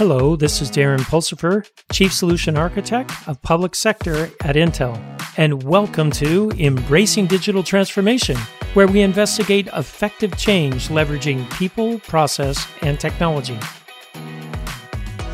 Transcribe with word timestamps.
Hello, 0.00 0.34
this 0.34 0.62
is 0.62 0.70
Darren 0.70 1.00
Pulsipher, 1.00 1.68
Chief 1.92 2.10
Solution 2.10 2.56
Architect 2.56 3.12
of 3.26 3.42
Public 3.42 3.74
Sector 3.74 4.30
at 4.42 4.56
Intel, 4.56 4.98
and 5.36 5.62
welcome 5.62 6.10
to 6.12 6.50
Embracing 6.52 7.26
Digital 7.26 7.62
Transformation, 7.62 8.38
where 8.72 8.86
we 8.86 9.02
investigate 9.02 9.68
effective 9.74 10.34
change 10.38 10.88
leveraging 10.88 11.52
people, 11.52 11.98
process, 11.98 12.66
and 12.80 12.98
technology. 12.98 13.58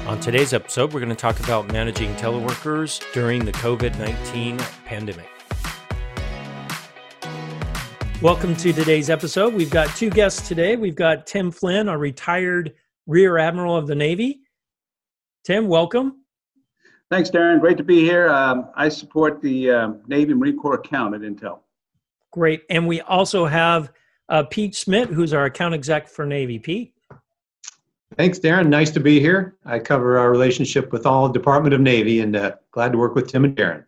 On 0.09 0.19
today's 0.19 0.53
episode, 0.53 0.93
we're 0.93 0.99
going 0.99 1.11
to 1.11 1.15
talk 1.15 1.39
about 1.39 1.71
managing 1.73 2.13
teleworkers 2.17 3.01
during 3.13 3.45
the 3.45 3.53
COVID 3.53 3.97
19 4.01 4.59
pandemic. 4.85 5.29
Welcome 8.21 8.57
to 8.57 8.73
today's 8.73 9.11
episode. 9.11 9.55
We've 9.55 9.71
got 9.71 9.95
two 9.95 10.11
guests 10.11 10.49
today. 10.49 10.75
We've 10.75 10.97
got 10.97 11.25
Tim 11.25 11.53
Flynn, 11.53 11.89
a 11.89 11.97
retired 11.97 12.75
Rear 13.07 13.39
Admiral 13.39 13.77
of 13.77 13.87
the 13.87 13.95
Navy, 13.95 14.41
Tim, 15.47 15.69
welcome. 15.69 16.25
Thanks, 17.09 17.31
Darren. 17.31 17.61
Great 17.61 17.77
to 17.77 17.85
be 17.85 18.01
here. 18.01 18.29
Um, 18.31 18.69
I 18.75 18.89
support 18.89 19.41
the 19.41 19.71
um, 19.71 20.01
Navy 20.09 20.35
Marine 20.35 20.59
Corps 20.59 20.75
account 20.75 21.15
at 21.15 21.21
Intel. 21.21 21.61
Great. 22.33 22.65
And 22.69 22.89
we 22.89 23.01
also 23.03 23.47
have 23.47 23.93
uh, 24.29 24.43
Pete 24.43 24.75
Schmitz, 24.75 25.13
who's 25.13 25.33
our 25.33 25.45
account 25.45 25.73
exec 25.73 26.09
for 26.09 26.27
Navy. 26.27 26.59
Pete. 26.59 26.95
Thanks, 28.17 28.41
Darren. 28.41 28.67
Nice 28.67 28.91
to 28.91 28.99
be 28.99 29.21
here. 29.21 29.57
I 29.65 29.79
cover 29.79 30.19
our 30.19 30.33
relationship 30.33 30.91
with 30.91 31.07
all 31.07 31.29
Department 31.29 31.75
of 31.75 31.81
Navy 31.81 32.23
and 32.23 32.35
uh, 32.35 32.57
glad 32.73 32.91
to 32.91 32.99
work 32.99 33.15
with 33.15 33.29
Tim 33.29 33.45
and 33.45 33.57
Darren. 33.57 33.85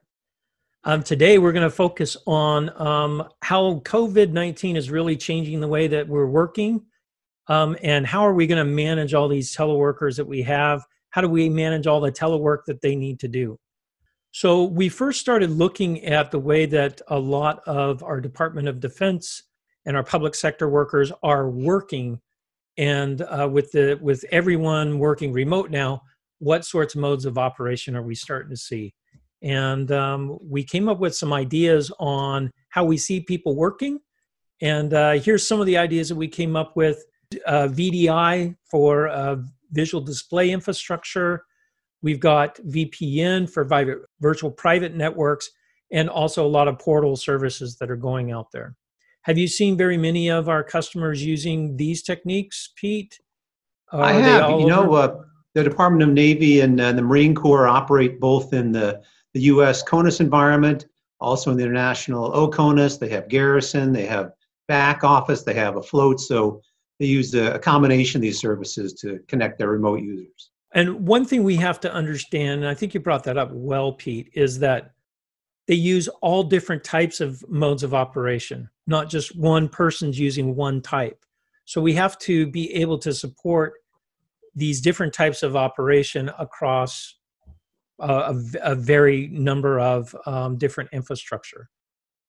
Um, 0.85 1.03
today, 1.03 1.39
we're 1.39 1.51
going 1.51 1.69
to 1.69 1.75
focus 1.75 2.17
on 2.25 2.71
um, 2.81 3.29
how 3.43 3.81
COVID 3.81 4.31
19 4.31 4.77
is 4.77 4.93
really 4.93 5.17
changing 5.17 5.59
the 5.59 5.67
way 5.67 5.89
that 5.89 6.07
we're 6.07 6.29
working 6.29 6.83
um, 7.49 7.77
and 7.83 8.07
how 8.07 8.25
are 8.25 8.33
we 8.33 8.47
going 8.47 8.65
to 8.65 8.73
manage 8.73 9.13
all 9.13 9.27
these 9.27 9.57
teleworkers 9.57 10.15
that 10.19 10.27
we 10.27 10.43
have 10.43 10.87
how 11.19 11.23
do 11.23 11.29
we 11.29 11.49
manage 11.49 11.89
all 11.89 12.01
the 12.01 12.13
telework 12.13 12.59
that 12.65 12.81
they 12.81 12.95
need 12.95 13.19
to 13.19 13.27
do? 13.27 13.59
So 14.31 14.63
we 14.63 14.89
first 14.89 15.21
started 15.21 15.51
looking 15.51 16.05
at 16.05 16.31
the 16.31 16.39
way 16.39 16.65
that 16.67 17.01
a 17.09 17.19
lot 17.19 17.61
of 17.67 18.05
our 18.05 18.21
Department 18.21 18.69
of 18.69 18.79
Defense 18.79 19.43
and 19.85 19.97
our 19.97 20.05
public 20.05 20.37
sector 20.37 20.69
workers 20.69 21.11
are 21.25 21.51
working, 21.51 22.21
and 22.77 23.21
uh, 23.23 23.49
with 23.51 23.73
the 23.73 23.99
with 24.01 24.25
everyone 24.31 25.01
working 25.01 25.33
remote 25.33 25.73
now, 25.73 26.03
what 26.39 26.65
sorts 26.65 26.95
of 26.95 27.01
modes 27.01 27.25
of 27.25 27.37
operation 27.37 27.97
are 27.97 28.03
we 28.05 28.15
starting 28.15 28.51
to 28.51 28.57
see? 28.57 28.95
And 29.43 29.91
um, 29.91 30.39
we 30.41 30.63
came 30.63 30.89
up 30.89 31.01
with 31.01 31.17
some 31.17 31.33
ideas 31.33 31.91
on 31.99 32.53
how 32.69 32.85
we 32.85 32.97
see 32.97 33.19
people 33.19 33.57
working. 33.57 33.99
And 34.61 34.95
uh, 34.95 35.15
here's 35.15 35.45
some 35.45 35.59
of 35.59 35.67
the 35.67 35.79
ideas 35.79 36.11
that 36.11 36.17
we 36.17 36.29
came 36.29 36.55
up 36.55 36.77
with: 36.77 37.05
uh, 37.45 37.67
VDI 37.67 38.55
for 38.71 39.09
uh, 39.09 39.39
visual 39.71 40.03
display 40.03 40.51
infrastructure. 40.51 41.45
We've 42.03 42.21
got 42.21 42.57
VPN 42.57 43.51
for 43.51 43.65
virtual 44.21 44.51
private 44.51 44.95
networks, 44.95 45.51
and 45.91 46.09
also 46.09 46.47
a 46.47 46.49
lot 46.49 46.69
of 46.69 46.79
portal 46.79 47.17
services 47.17 47.77
that 47.79 47.91
are 47.91 47.97
going 47.97 48.31
out 48.31 48.53
there. 48.53 48.77
Have 49.23 49.37
you 49.37 49.49
seen 49.49 49.77
very 49.77 49.99
many 49.99 50.31
of 50.31 50.49
our 50.49 50.63
customers 50.63 51.25
using 51.25 51.77
these 51.77 52.03
techniques, 52.03 52.73
Pete? 52.77 53.19
I 53.93 54.13
have. 54.13 54.61
You 54.61 54.67
know, 54.67 54.95
uh, 54.95 55.23
the 55.55 55.65
Department 55.65 56.03
of 56.03 56.11
Navy 56.11 56.61
and 56.61 56.81
uh, 56.81 56.93
the 56.93 57.03
Marine 57.03 57.35
Corps 57.35 57.67
operate 57.67 58.21
both 58.21 58.53
in 58.53 58.73
the, 58.73 59.03
the 59.35 59.41
U.S. 59.43 59.83
CONUS 59.83 60.21
environment, 60.21 60.87
also 61.21 61.51
in 61.51 61.57
the 61.57 61.65
international 61.65 62.31
OCONUS. 62.31 62.99
They 62.99 63.09
have 63.09 63.29
Garrison, 63.29 63.93
they 63.93 64.07
have 64.07 64.33
back 64.69 65.05
office, 65.05 65.43
they 65.43 65.55
have 65.55 65.77
a 65.77 65.83
float. 65.83 66.21
So 66.21 66.63
they 66.99 67.07
use 67.07 67.35
a, 67.35 67.59
combination 67.59 68.19
of 68.19 68.23
these 68.23 68.41
services 68.41 68.93
to 68.95 69.21
connect 69.29 69.59
their 69.59 69.69
remote 69.69 70.01
users. 70.01 70.51
And 70.75 71.07
one 71.07 71.25
thing 71.25 71.45
we 71.45 71.57
have 71.57 71.81
to 71.81 71.93
understand, 71.93 72.61
and 72.61 72.69
I 72.69 72.75
think 72.75 72.93
you 72.93 73.01
brought 73.01 73.25
that 73.25 73.39
up 73.39 73.51
well, 73.53 73.93
Pete, 73.93 74.31
is 74.35 74.59
that 74.59 74.93
they 75.67 75.75
use 75.75 76.09
all 76.23 76.43
different 76.43 76.83
types 76.83 77.21
of 77.21 77.45
modes 77.49 77.83
of 77.83 77.95
operation, 77.95 78.69
not 78.87 79.09
just 79.09 79.37
one 79.37 79.69
person's 79.69 80.19
using 80.19 80.57
one 80.57 80.81
type. 80.81 81.25
So 81.65 81.81
we 81.81 81.93
have 81.95 82.19
to 82.21 82.47
be 82.47 82.73
able 82.75 82.99
to 82.99 83.13
support 83.13 83.75
these 84.55 84.81
different 84.81 85.13
types 85.13 85.43
of 85.43 85.57
operation 85.57 86.31
across 86.39 87.15
a, 88.01 88.35
a, 88.63 88.75
very 88.75 89.29
number 89.29 89.79
of 89.79 90.15
um, 90.27 90.57
different 90.57 90.91
infrastructure. 90.93 91.69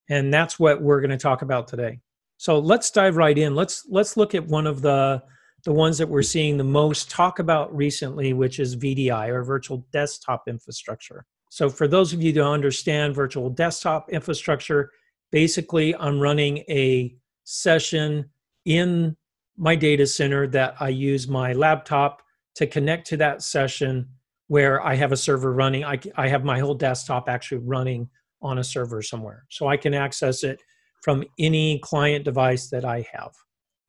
And 0.10 0.34
that's 0.34 0.60
what 0.60 0.82
we're 0.82 1.00
going 1.00 1.12
to 1.12 1.18
talk 1.18 1.42
about 1.42 1.68
today. 1.68 2.00
So 2.40 2.58
let's 2.58 2.90
dive 2.90 3.18
right 3.18 3.38
in. 3.38 3.54
Let's 3.54 3.86
let's 3.90 4.16
look 4.16 4.34
at 4.34 4.48
one 4.48 4.66
of 4.66 4.82
the 4.82 5.22
the 5.66 5.74
ones 5.74 5.98
that 5.98 6.08
we're 6.08 6.22
seeing 6.22 6.56
the 6.56 6.64
most 6.64 7.12
talk 7.12 7.40
about 7.40 7.76
recently, 7.76 8.32
which 8.32 8.62
is 8.62 8.78
VDI 8.78 9.28
or 9.28 9.44
virtual 9.44 9.86
desktop 9.92 10.48
infrastructure. 10.48 11.26
So 11.50 11.70
for 11.70 11.86
those 11.86 12.14
of 12.14 12.22
you 12.22 12.32
who 12.32 12.42
understand 12.42 13.14
virtual 13.14 13.50
desktop 13.50 14.10
infrastructure, 14.10 14.90
basically 15.34 15.94
I'm 15.98 16.18
running 16.18 16.60
a 16.70 17.14
session 17.44 18.30
in 18.64 19.18
my 19.58 19.76
data 19.76 20.08
center 20.08 20.48
that 20.48 20.76
I 20.80 20.90
use 20.90 21.28
my 21.28 21.52
laptop 21.52 22.22
to 22.56 22.66
connect 22.66 23.06
to 23.08 23.18
that 23.18 23.42
session 23.42 24.08
where 24.48 24.82
I 24.82 24.96
have 24.96 25.12
a 25.12 25.18
server 25.18 25.52
running. 25.52 25.84
I, 25.84 26.00
I 26.16 26.30
have 26.30 26.46
my 26.46 26.60
whole 26.60 26.74
desktop 26.74 27.28
actually 27.28 27.66
running 27.66 28.10
on 28.42 28.60
a 28.60 28.64
server 28.64 29.02
somewhere. 29.02 29.44
So 29.50 29.68
I 29.68 29.76
can 29.76 29.94
access 29.94 30.46
it 30.46 30.62
from 31.02 31.24
any 31.38 31.80
client 31.80 32.26
device 32.26 32.70
that 32.70 32.86
I 32.86 33.06
have. 33.14 33.32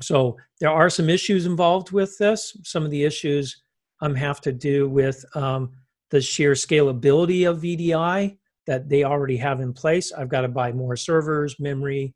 So 0.02 0.36
there 0.60 0.70
are 0.70 0.90
some 0.90 1.10
issues 1.10 1.46
involved 1.46 1.92
with 1.92 2.16
this. 2.18 2.56
Some 2.64 2.84
of 2.84 2.90
the 2.90 3.04
issues 3.04 3.62
um, 4.00 4.14
have 4.14 4.40
to 4.42 4.52
do 4.52 4.88
with 4.88 5.24
um, 5.34 5.72
the 6.10 6.20
sheer 6.20 6.52
scalability 6.52 7.48
of 7.48 7.60
VDI 7.60 8.38
that 8.66 8.88
they 8.88 9.04
already 9.04 9.36
have 9.36 9.60
in 9.60 9.72
place. 9.72 10.12
I've 10.12 10.28
got 10.28 10.42
to 10.42 10.48
buy 10.48 10.72
more 10.72 10.96
servers, 10.96 11.56
memory, 11.58 12.14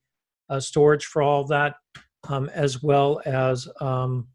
uh, 0.48 0.60
storage 0.60 1.06
for 1.06 1.22
all 1.22 1.44
that, 1.46 1.74
um, 2.28 2.48
as 2.54 2.82
well 2.82 3.20
as 3.24 3.68
um, 3.80 4.28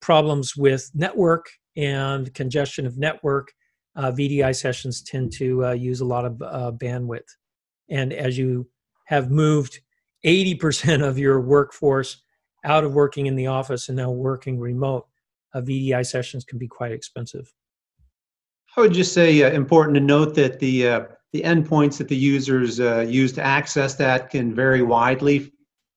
problems 0.00 0.56
with 0.56 0.90
network 0.94 1.46
and 1.76 2.32
congestion 2.34 2.86
of 2.86 2.98
network. 2.98 3.52
Uh, 3.96 4.12
VDI 4.12 4.54
sessions 4.54 5.02
tend 5.02 5.32
to 5.32 5.66
uh, 5.66 5.72
use 5.72 6.00
a 6.00 6.04
lot 6.04 6.24
of 6.24 6.40
uh, 6.42 6.72
bandwidth. 6.72 7.28
And 7.88 8.12
as 8.12 8.38
you 8.38 8.68
have 9.10 9.28
moved 9.28 9.80
80% 10.24 11.04
of 11.06 11.18
your 11.18 11.40
workforce 11.40 12.22
out 12.64 12.84
of 12.84 12.94
working 12.94 13.26
in 13.26 13.34
the 13.34 13.48
office 13.48 13.88
and 13.88 13.96
now 13.96 14.12
working 14.12 14.60
remote, 14.60 15.08
uh, 15.52 15.60
VDI 15.60 16.06
sessions 16.06 16.44
can 16.44 16.58
be 16.58 16.68
quite 16.68 16.92
expensive. 16.92 17.52
I 18.76 18.82
would 18.82 18.92
just 18.92 19.12
say 19.12 19.42
uh, 19.42 19.50
important 19.50 19.96
to 19.96 20.00
note 20.00 20.36
that 20.36 20.60
the 20.60 20.88
uh, 20.88 21.00
the 21.32 21.42
endpoints 21.42 21.98
that 21.98 22.06
the 22.06 22.16
users 22.16 22.78
uh, 22.78 23.00
use 23.00 23.32
to 23.32 23.42
access 23.42 23.96
that 23.96 24.30
can 24.30 24.54
vary 24.54 24.82
widely 24.82 25.52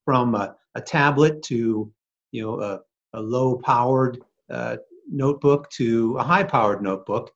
from 0.06 0.34
a, 0.34 0.56
a 0.74 0.82
tablet 0.82 1.44
to 1.44 1.92
you 2.32 2.42
know 2.42 2.60
a, 2.62 2.80
a 3.14 3.22
low 3.22 3.58
powered 3.58 4.24
uh, 4.50 4.78
notebook 5.08 5.70
to 5.72 6.18
a 6.18 6.24
high 6.24 6.44
powered 6.44 6.82
notebook. 6.82 7.32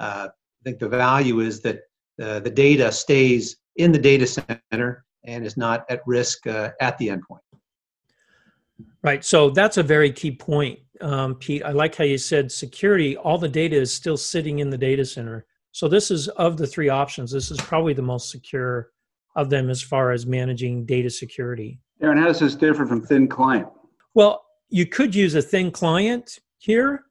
Uh, 0.00 0.28
I 0.30 0.60
think 0.64 0.80
the 0.80 0.88
value 0.88 1.38
is 1.38 1.60
that 1.60 1.82
the 2.18 2.52
data 2.52 2.90
stays 2.90 3.56
in 3.76 3.92
the 3.92 3.98
data 3.98 4.26
center 4.26 5.04
and 5.24 5.44
is 5.44 5.56
not 5.56 5.84
at 5.90 6.00
risk 6.06 6.46
uh, 6.46 6.70
at 6.80 6.96
the 6.98 7.08
endpoint. 7.08 7.40
Right. 9.02 9.24
So 9.24 9.50
that's 9.50 9.78
a 9.78 9.82
very 9.82 10.12
key 10.12 10.32
point, 10.32 10.78
um, 11.00 11.34
Pete. 11.36 11.64
I 11.64 11.72
like 11.72 11.94
how 11.94 12.04
you 12.04 12.18
said 12.18 12.52
security, 12.52 13.16
all 13.16 13.38
the 13.38 13.48
data 13.48 13.76
is 13.76 13.92
still 13.92 14.16
sitting 14.16 14.58
in 14.58 14.70
the 14.70 14.78
data 14.78 15.04
center. 15.04 15.46
So 15.72 15.88
this 15.88 16.10
is 16.10 16.28
of 16.28 16.56
the 16.56 16.66
three 16.66 16.88
options, 16.88 17.30
this 17.30 17.50
is 17.50 17.58
probably 17.58 17.94
the 17.94 18.02
most 18.02 18.30
secure 18.30 18.90
of 19.36 19.48
them 19.48 19.70
as 19.70 19.80
far 19.80 20.10
as 20.10 20.26
managing 20.26 20.84
data 20.84 21.08
security. 21.08 21.78
Darren, 22.02 22.18
how 22.18 22.26
does 22.26 22.40
this 22.40 22.54
differ 22.54 22.86
from 22.86 23.00
thin 23.00 23.28
client? 23.28 23.68
Well, 24.14 24.44
you 24.68 24.86
could 24.86 25.14
use 25.14 25.34
a 25.34 25.42
thin 25.42 25.70
client 25.70 26.38
here 26.58 27.04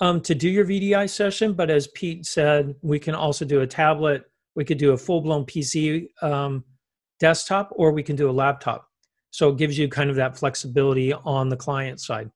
um, 0.00 0.20
to 0.22 0.34
do 0.34 0.48
your 0.48 0.64
VDI 0.64 1.08
session, 1.08 1.52
but 1.52 1.70
as 1.70 1.86
Pete 1.88 2.26
said, 2.26 2.74
we 2.82 2.98
can 2.98 3.14
also 3.14 3.44
do 3.44 3.60
a 3.60 3.66
tablet. 3.66 4.24
We 4.56 4.64
could 4.64 4.78
do 4.78 4.92
a 4.92 4.96
full 4.96 5.20
blown 5.20 5.44
PC 5.44 6.08
um, 6.22 6.64
desktop 7.20 7.70
or 7.72 7.92
we 7.92 8.02
can 8.02 8.16
do 8.16 8.28
a 8.28 8.32
laptop. 8.32 8.88
So 9.30 9.50
it 9.50 9.58
gives 9.58 9.78
you 9.78 9.88
kind 9.88 10.10
of 10.10 10.16
that 10.16 10.36
flexibility 10.36 11.12
on 11.12 11.48
the 11.48 11.56
client 11.56 12.00
side. 12.00 12.26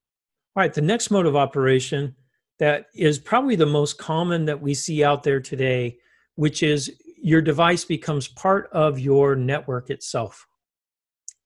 All 0.57 0.63
right, 0.63 0.73
the 0.73 0.81
next 0.81 1.11
mode 1.11 1.27
of 1.27 1.35
operation 1.35 2.15
that 2.61 2.87
is 2.95 3.19
probably 3.19 3.57
the 3.57 3.67
most 3.67 3.99
common 3.99 4.45
that 4.45 4.61
we 4.61 4.75
see 4.75 5.03
out 5.03 5.25
there 5.25 5.41
today, 5.41 5.97
which 6.37 6.63
is 6.63 6.93
your 7.21 7.43
device 7.43 7.85
becomes 7.85 8.29
part 8.29 8.69
of 8.73 9.01
your 9.01 9.35
network 9.35 9.91
itself. 9.91 10.47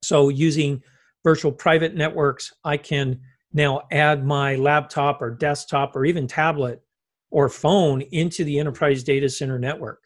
So 0.03 0.29
using 0.29 0.83
virtual 1.25 1.53
private 1.53 1.95
networks, 1.95 2.53
I 2.65 2.77
can 2.77 3.21
now 3.53 3.83
add 3.91 4.27
my 4.27 4.57
laptop 4.57 5.23
or 5.23 5.31
desktop 5.31 5.97
or 5.97 6.05
even 6.05 6.27
tablet 6.27 6.83
or 7.31 7.49
phone 7.49 8.03
into 8.13 8.45
the 8.45 8.59
enterprise 8.59 9.03
data 9.03 9.29
center 9.29 9.59
network. 9.59 10.01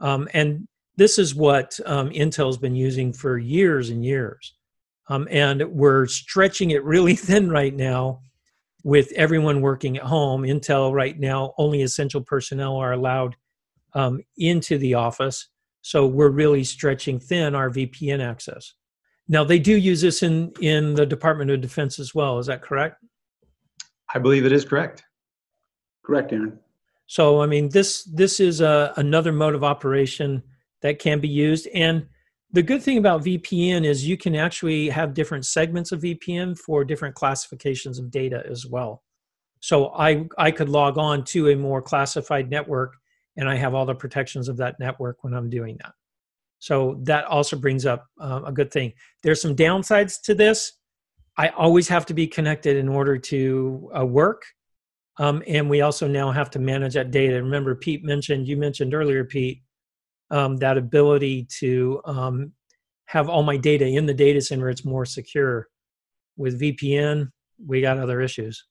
Um, 0.00 0.28
and 0.34 0.66
this 0.96 1.18
is 1.18 1.34
what 1.34 1.78
um, 1.86 2.10
Intel's 2.10 2.58
been 2.58 2.74
using 2.74 3.12
for 3.12 3.38
years 3.38 3.90
and 3.90 4.04
years. 4.04 4.54
Um, 5.08 5.26
and 5.30 5.62
we're 5.72 6.06
stretching 6.06 6.70
it 6.70 6.84
really 6.84 7.16
thin 7.16 7.50
right 7.50 7.74
now 7.74 8.20
with 8.84 9.12
everyone 9.12 9.60
working 9.60 9.96
at 9.96 10.02
home, 10.02 10.42
Intel 10.42 10.92
right 10.92 11.18
now 11.18 11.54
only 11.56 11.82
essential 11.82 12.20
personnel 12.20 12.76
are 12.76 12.92
allowed 12.92 13.36
um, 13.94 14.20
into 14.36 14.78
the 14.78 14.94
office. 14.94 15.48
So 15.82 16.06
we're 16.06 16.30
really 16.30 16.64
stretching 16.64 17.20
thin 17.20 17.54
our 17.54 17.70
VPN 17.70 18.20
access. 18.20 18.74
Now 19.28 19.44
they 19.44 19.58
do 19.58 19.76
use 19.76 20.00
this 20.00 20.22
in 20.22 20.52
in 20.60 20.94
the 20.94 21.06
Department 21.06 21.50
of 21.50 21.60
Defense 21.60 21.98
as 21.98 22.14
well. 22.14 22.38
Is 22.38 22.46
that 22.46 22.62
correct? 22.62 22.96
I 24.14 24.18
believe 24.18 24.44
it 24.44 24.52
is 24.52 24.64
correct. 24.64 25.04
Correct, 26.04 26.32
Darren. 26.32 26.58
So 27.06 27.40
I 27.40 27.46
mean 27.46 27.68
this 27.68 28.04
this 28.04 28.40
is 28.40 28.60
a, 28.60 28.92
another 28.96 29.32
mode 29.32 29.54
of 29.54 29.64
operation 29.64 30.42
that 30.82 30.98
can 30.98 31.20
be 31.20 31.28
used. 31.28 31.68
And 31.74 32.06
the 32.52 32.62
good 32.62 32.82
thing 32.82 32.98
about 32.98 33.24
VPN 33.24 33.84
is 33.84 34.06
you 34.06 34.16
can 34.16 34.36
actually 34.36 34.90
have 34.90 35.14
different 35.14 35.46
segments 35.46 35.90
of 35.90 36.02
VPN 36.02 36.58
for 36.58 36.84
different 36.84 37.14
classifications 37.14 37.98
of 37.98 38.10
data 38.10 38.42
as 38.48 38.66
well. 38.66 39.02
So 39.60 39.92
I 39.94 40.26
I 40.36 40.50
could 40.50 40.68
log 40.68 40.98
on 40.98 41.24
to 41.26 41.50
a 41.50 41.56
more 41.56 41.80
classified 41.80 42.50
network 42.50 42.96
and 43.36 43.48
I 43.48 43.56
have 43.56 43.74
all 43.74 43.86
the 43.86 43.94
protections 43.94 44.48
of 44.48 44.56
that 44.58 44.78
network 44.78 45.24
when 45.24 45.32
I'm 45.32 45.48
doing 45.48 45.78
that. 45.82 45.92
So 46.58 47.00
that 47.04 47.24
also 47.24 47.56
brings 47.56 47.86
up 47.86 48.06
uh, 48.20 48.42
a 48.44 48.52
good 48.52 48.70
thing. 48.70 48.92
There's 49.22 49.40
some 49.40 49.56
downsides 49.56 50.20
to 50.22 50.34
this. 50.34 50.72
I 51.36 51.48
always 51.48 51.88
have 51.88 52.06
to 52.06 52.14
be 52.14 52.26
connected 52.26 52.76
in 52.76 52.88
order 52.88 53.18
to 53.18 53.90
uh, 53.98 54.06
work. 54.06 54.44
Um, 55.18 55.42
and 55.46 55.68
we 55.68 55.80
also 55.80 56.06
now 56.06 56.30
have 56.30 56.50
to 56.50 56.58
manage 56.58 56.94
that 56.94 57.10
data. 57.10 57.42
Remember, 57.42 57.74
Pete 57.74 58.04
mentioned, 58.04 58.46
you 58.46 58.56
mentioned 58.56 58.94
earlier, 58.94 59.24
Pete, 59.24 59.62
um, 60.32 60.56
that 60.56 60.78
ability 60.78 61.46
to 61.60 62.00
um, 62.04 62.52
have 63.04 63.28
all 63.28 63.42
my 63.42 63.56
data 63.56 63.86
in 63.86 64.06
the 64.06 64.14
data 64.14 64.40
center, 64.40 64.68
it's 64.68 64.84
more 64.84 65.04
secure. 65.04 65.68
With 66.38 66.58
VPN, 66.58 67.30
we 67.64 67.82
got 67.82 67.98
other 67.98 68.22
issues. 68.22 68.64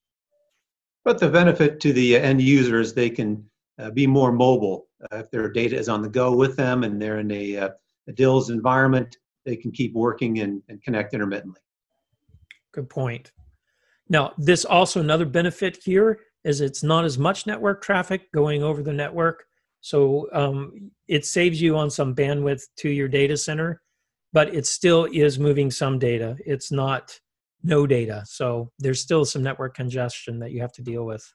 But 1.06 1.20
the 1.20 1.30
benefit 1.30 1.80
to 1.82 1.94
the 1.94 2.18
end 2.18 2.42
users, 2.42 2.94
they 2.94 3.10
can 3.10 3.46
uh, 3.78 3.92
be 3.92 4.08
more 4.08 4.32
mobile. 4.32 4.88
Uh, 5.04 5.18
if 5.18 5.32
their 5.32 5.50
data 5.50 5.78
is 5.78 5.88
on 5.88 6.02
the 6.02 6.10
go 6.10 6.36
with 6.36 6.58
them 6.58 6.84
and 6.84 7.00
they're 7.00 7.20
in 7.20 7.32
a, 7.32 7.58
uh, 7.58 7.70
a 8.08 8.12
DILS 8.12 8.50
environment, 8.50 9.18
they 9.46 9.56
can 9.56 9.72
keep 9.72 9.94
working 9.94 10.40
and, 10.40 10.64
and 10.70 10.82
connect 10.84 11.14
intermittently. 11.14 11.62
Good 12.72 12.90
point. 12.90 13.32
Now, 14.10 14.34
this 14.38 14.66
also 14.66 15.00
another 15.00 15.26
benefit 15.26 15.78
here 15.84 16.20
is 16.44 16.62
it's 16.62 16.82
not 16.84 17.06
as 17.06 17.20
much 17.20 17.46
network 17.46 17.84
traffic 17.84 18.32
going 18.32 18.64
over 18.64 18.82
the 18.82 18.94
network. 18.94 19.46
So 19.82 20.30
um, 20.32 20.92
it 21.08 21.26
saves 21.26 21.62
you 21.62 21.76
on 21.76 21.90
some 21.90 22.16
bandwidth 22.16 22.62
to 22.78 22.90
your 22.90 23.08
data 23.08 23.36
center, 23.36 23.82
but 24.32 24.54
it 24.54 24.66
still 24.66 25.08
is 25.12 25.40
moving 25.40 25.72
some 25.72 26.00
data. 26.00 26.38
It's 26.46 26.72
not 26.72 27.20
no 27.64 27.86
data. 27.86 28.24
So 28.26 28.72
there's 28.80 29.02
still 29.02 29.26
some 29.26 29.44
network 29.44 29.76
congestion 29.76 30.40
that 30.40 30.52
you 30.52 30.62
have 30.62 30.74
to 30.74 30.82
deal 30.82 31.06
with. 31.06 31.28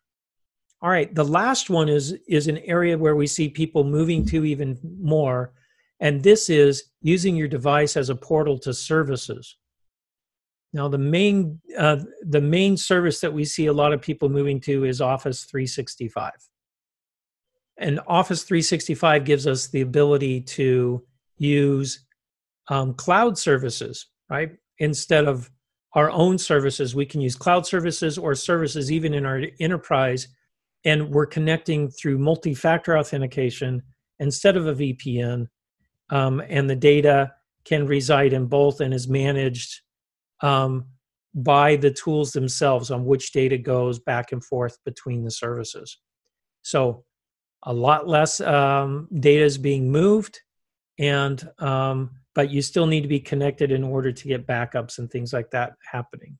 All 0.82 0.90
right, 0.90 1.12
the 1.14 1.25
last 1.25 1.70
one 1.70 1.88
is 1.88 2.12
is 2.28 2.48
an 2.48 2.58
area 2.58 2.98
where 2.98 3.16
we 3.16 3.26
see 3.26 3.48
people 3.48 3.82
moving 3.82 4.26
to 4.26 4.44
even 4.44 4.78
more, 5.00 5.54
and 6.00 6.22
this 6.22 6.50
is 6.50 6.84
using 7.00 7.34
your 7.34 7.49
device 7.49 7.96
as 7.96 8.10
a 8.10 8.14
portal 8.14 8.58
to 8.58 8.75
services. 8.75 9.56
Now, 10.75 10.88
the 10.88 10.99
main 10.99 11.60
uh, 11.78 12.00
the 12.22 12.42
main 12.42 12.76
service 12.76 13.20
that 13.20 13.32
we 13.32 13.46
see 13.46 13.66
a 13.66 13.72
lot 13.72 13.94
of 13.94 14.02
people 14.02 14.28
moving 14.28 14.60
to 14.60 14.84
is 14.84 15.00
Office 15.00 15.44
365, 15.44 16.32
and 17.78 18.00
Office 18.06 18.43
365 18.44 19.25
gives 19.25 19.46
us 19.46 19.69
the 19.69 19.82
ability 19.82 20.40
to 20.40 21.05
use 21.38 22.06
um, 22.69 22.94
cloud 22.94 23.37
services, 23.38 24.06
right? 24.31 24.52
Instead 24.78 25.26
of 25.26 25.50
our 25.94 26.11
own 26.11 26.38
services, 26.38 26.94
we 26.94 27.06
can 27.06 27.20
use 27.20 27.37
cloud 27.37 27.67
services 27.67 28.19
or 28.19 28.34
services 28.34 28.90
even 28.90 29.14
in 29.14 29.25
our 29.25 29.43
enterprise 29.61 30.28
and 30.87 31.11
we're 31.11 31.26
connecting 31.26 31.90
through 31.90 32.17
multi-factor 32.17 32.96
authentication 32.96 33.82
instead 34.20 34.56
of 34.56 34.69
a 34.69 34.75
VPN, 34.75 35.49
um, 36.11 36.40
and 36.49 36.70
the 36.70 36.76
data 36.76 37.32
can 37.64 37.87
reside 37.87 38.32
in 38.32 38.46
both 38.46 38.81
and 38.81 38.94
is 38.94 39.08
managed 39.08 39.81
um, 40.43 40.87
by 41.34 41.75
the 41.75 41.90
tools 41.90 42.31
themselves 42.31 42.93
on 42.93 43.05
which 43.05 43.32
data 43.32 43.58
goes 43.58 43.99
back 43.99 44.31
and 44.31 44.44
forth 44.44 44.78
between 44.84 45.25
the 45.25 45.31
services. 45.31 45.99
So 46.62 47.05
a 47.62 47.72
lot 47.72 48.06
less 48.06 48.40
um, 48.40 49.08
data 49.18 49.44
is 49.44 49.58
being 49.58 49.90
moved, 49.90 50.40
and 50.98 51.48
um, 51.58 52.10
but 52.34 52.50
you 52.50 52.62
still 52.62 52.86
need 52.86 53.02
to 53.02 53.08
be 53.08 53.20
connected 53.20 53.72
in 53.72 53.82
order 53.82 54.12
to 54.12 54.28
get 54.28 54.46
backups 54.46 54.98
and 54.98 55.10
things 55.10 55.32
like 55.32 55.50
that 55.50 55.74
happening. 55.90 56.38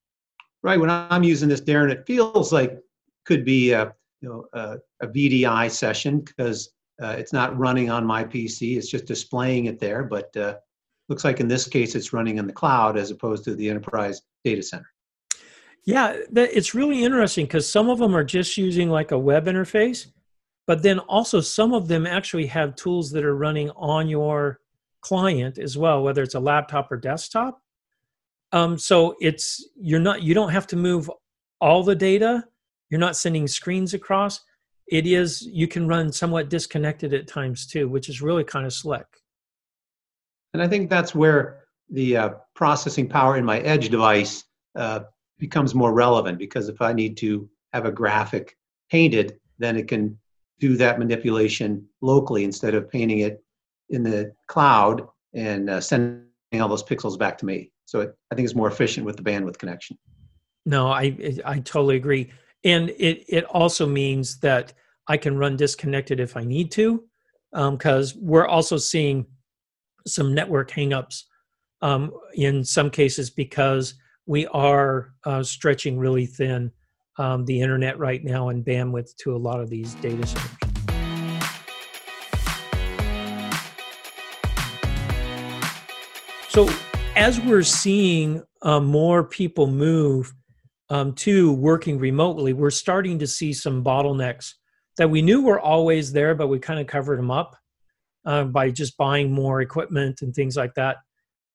Right. 0.63 0.79
When 0.79 0.91
I'm 0.91 1.23
using 1.23 1.49
this, 1.49 1.61
Darren, 1.61 1.91
it 1.91 2.07
feels 2.07 2.53
like 2.53 2.79
could 3.25 3.45
be 3.45 3.73
a 3.73 3.95
you 4.21 4.29
know, 4.29 4.45
a, 4.53 4.79
a 5.01 5.09
VDI 5.09 5.71
session 5.71 6.21
because 6.21 6.71
uh, 7.03 7.15
it's 7.19 7.33
not 7.33 7.57
running 7.59 7.91
on 7.91 8.05
my 8.05 8.25
PC. 8.25 8.77
It's 8.77 8.89
just 8.89 9.07
displaying 9.07 9.67
it 9.67 9.79
there. 9.79 10.05
But 10.05 10.35
uh, 10.37 10.57
looks 11.09 11.25
like 11.25 11.41
in 11.41 11.49
this 11.49 11.69
case, 11.69 11.95
it's 11.95 12.13
running 12.13 12.39
in 12.39 12.47
the 12.47 12.53
cloud 12.53 12.97
as 12.97 13.11
opposed 13.11 13.45
to 13.45 13.55
the 13.55 13.69
enterprise 13.69 14.23
data 14.45 14.63
center. 14.63 14.91
Yeah, 15.85 16.17
it's 16.35 16.75
really 16.75 17.05
interesting 17.05 17.47
because 17.47 17.69
some 17.69 17.89
of 17.89 17.99
them 17.99 18.17
are 18.17 18.25
just 18.25 18.57
using 18.57 18.91
like 18.91 19.13
a 19.13 19.19
web 19.19 19.47
interface, 19.47 20.09
but 20.67 20.83
then 20.83 20.99
also 20.99 21.41
some 21.41 21.73
of 21.73 21.89
them 21.89 22.07
actually 22.07 22.47
have 22.47 22.75
tools 22.75 23.11
that 23.13 23.25
are 23.25 23.37
running 23.37 23.71
on 23.71 24.09
your 24.09 24.61
client 25.01 25.59
as 25.59 25.79
well, 25.79 26.03
whether 26.03 26.23
it's 26.23 26.35
a 26.35 26.41
laptop 26.41 26.91
or 26.91 26.97
desktop. 26.97 27.63
Um, 28.53 28.79
so 28.79 29.17
it's 29.21 29.69
you're 29.77 30.01
not 30.01 30.23
you 30.23 30.35
don't 30.35 30.51
have 30.51 30.67
to 30.69 30.77
move 30.77 31.11
all 31.61 31.83
the 31.83 31.95
data. 31.95 32.45
You're 32.91 33.01
not 33.01 33.17
sending 33.17 33.47
screens 33.47 33.95
across. 33.95 34.41
It 34.89 35.07
is 35.07 35.43
you 35.43 35.69
can 35.69 35.89
run 35.89 36.13
somewhat 36.13 36.49
disconnected 36.49 37.13
at 37.15 37.27
times 37.27 37.67
too 37.67 37.89
which 37.89 38.09
is 38.09 38.23
really 38.23 38.45
kind 38.45 38.67
of 38.67 38.73
slick. 38.73 39.07
And 40.55 40.63
i 40.63 40.69
think 40.69 40.89
that's 40.89 41.15
where 41.15 41.65
the 41.91 42.17
uh, 42.17 42.31
processing 42.55 43.09
power 43.09 43.37
in 43.37 43.45
my 43.45 43.61
edge 43.61 43.91
device 43.91 44.45
uh, 44.75 45.01
becomes 45.39 45.75
more 45.75 45.93
relevant 45.93 46.39
because 46.39 46.69
if 46.69 46.81
i 46.81 46.93
need 46.93 47.17
to 47.19 47.49
have 47.73 47.85
a 47.85 47.93
graphic 47.93 48.57
painted 48.91 49.39
then 49.59 49.77
it 49.77 49.87
can 49.89 50.19
do 50.59 50.77
that 50.77 50.99
manipulation 50.99 51.87
locally 52.01 52.45
instead 52.45 52.75
of 52.75 52.91
painting 52.91 53.21
it 53.21 53.43
in 53.91 54.03
the 54.03 54.33
cloud 54.47 55.07
and 55.35 55.69
uh, 55.69 55.81
sending 55.81 56.25
all 56.55 56.69
those 56.69 56.83
pixels 56.83 57.19
back 57.19 57.37
to 57.39 57.47
me. 57.47 57.71
So 57.85 58.01
it, 58.01 58.17
i 58.31 58.35
think 58.35 58.47
it's 58.47 58.55
more 58.55 58.69
efficient 58.69 59.07
with 59.07 59.17
the 59.17 59.23
bandwidth 59.23 59.59
connection. 59.59 59.99
No 60.65 60.89
i 60.89 61.17
i 61.45 61.59
totally 61.61 61.97
agree. 61.97 62.31
And 62.65 62.91
it 62.91 63.25
it 63.29 63.45
also 63.45 63.87
means 63.87 64.41
that 64.41 64.73
I 65.09 65.17
can 65.17 65.39
run 65.39 65.57
disconnected 65.57 66.19
if 66.19 66.37
I 66.37 66.45
need 66.45 66.73
to, 66.73 67.05
because 67.53 68.15
um, 68.15 68.21
we're 68.23 68.47
also 68.47 68.77
seeing 68.77 69.27
some 70.07 70.35
network 70.35 70.71
hangups 70.71 71.25
um, 71.83 72.13
in 72.35 72.65
some 72.65 72.91
cases 72.91 73.31
because 73.31 73.95
we 74.27 74.47
are 74.49 75.13
uh, 75.25 75.43
stretching 75.43 75.99
really 75.99 76.27
thin 76.27 76.73
um, 77.19 77.45
the 77.45 77.61
internet 77.61 77.99
right 77.99 78.23
now 78.23 78.49
and 78.49 78.65
bandwidth 78.65 79.17
to 79.17 79.35
a 79.35 79.39
lot 79.39 79.61
of 79.61 79.71
these 79.71 79.95
data 79.97 80.27
centers. 80.27 80.51
So 86.49 86.69
as 87.17 87.41
we're 87.41 87.63
seeing 87.63 88.43
uh, 88.63 88.81
more 88.81 89.25
people 89.25 89.67
move 89.67 90.33
um, 90.89 91.13
to 91.15 91.53
working 91.53 91.99
remotely, 91.99 92.53
we're 92.53 92.71
starting 92.71 93.19
to 93.19 93.27
see 93.27 93.53
some 93.53 93.85
bottlenecks 93.85 94.55
that 94.97 95.11
we 95.11 95.21
knew 95.21 95.43
were 95.43 95.61
always 95.61 96.13
there, 96.13 96.35
but 96.35 96.49
we 96.49 96.59
kind 96.59 96.81
of 96.81 96.87
covered 96.87 97.19
them 97.19 97.31
up 97.31 97.57
uh, 98.25 98.45
by 98.45 98.71
just 98.71 98.97
buying 98.97 99.31
more 99.33 99.61
equipment 99.61 100.23
and 100.23 100.35
things 100.35 100.57
like 100.57 100.75
that. 100.75 100.97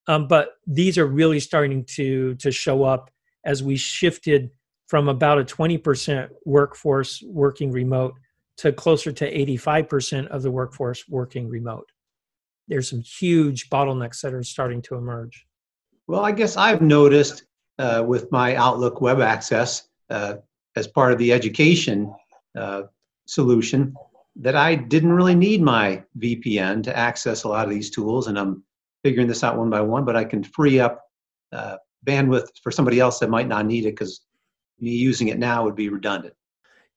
Um, 0.08 0.28
but 0.28 0.50
these 0.68 0.98
are 0.98 1.06
really 1.06 1.40
starting 1.40 1.86
to 1.96 2.36
to 2.36 2.52
show 2.52 2.84
up 2.84 3.10
as 3.46 3.64
we 3.64 3.78
shifted 3.78 4.50
from 4.92 5.08
about 5.08 5.40
a 5.40 5.44
20% 5.46 6.28
workforce 6.46 7.24
working 7.26 7.72
remote 7.72 8.14
to 8.58 8.74
closer 8.74 9.10
to 9.10 9.46
85% 9.58 10.28
of 10.28 10.42
the 10.42 10.52
workforce 10.52 11.08
working 11.08 11.48
remote. 11.48 11.90
There's 12.68 12.90
some 12.90 13.00
huge 13.00 13.70
bottlenecks 13.70 14.20
that 14.20 14.34
are 14.34 14.44
starting 14.44 14.82
to 14.82 14.96
emerge. 14.96 15.48
Well, 16.08 16.26
I 16.26 16.34
guess 16.34 16.58
I've 16.58 16.82
noticed 16.82 17.46
uh, 17.80 18.04
with 18.06 18.30
my 18.34 18.58
Outlook 18.58 19.00
web 19.00 19.22
access 19.22 19.88
uh, 20.10 20.36
as 20.76 20.88
part 20.88 21.14
of 21.14 21.20
the 21.20 21.32
education 21.32 22.14
uh, 22.60 22.82
solution 23.28 23.96
that 24.42 24.58
I 24.58 24.76
didn't 24.76 25.14
really 25.14 25.36
need 25.36 25.62
my 25.62 26.04
VPN 26.20 26.84
to 26.84 26.98
access 26.98 27.46
a 27.46 27.48
lot 27.48 27.64
of 27.64 27.72
these 27.72 27.92
tools. 27.92 28.28
And 28.28 28.38
I'm 28.38 28.62
figuring 29.06 29.30
this 29.30 29.42
out 29.42 29.58
one 29.58 29.70
by 29.70 29.80
one, 29.80 30.04
but 30.04 30.18
I 30.18 30.26
can 30.26 30.44
free 30.44 30.82
up 30.82 31.02
uh, 31.54 31.78
bandwidth 32.06 32.50
for 32.62 32.72
somebody 32.72 33.00
else 33.00 33.20
that 33.20 33.30
might 33.30 33.48
not 33.48 33.66
need 33.66 33.86
it 33.86 33.94
because 33.94 34.26
me 34.82 34.92
using 34.92 35.30
it 35.30 35.40
now 35.40 35.64
would 35.64 35.76
be 35.76 35.90
redundant. 35.90 36.34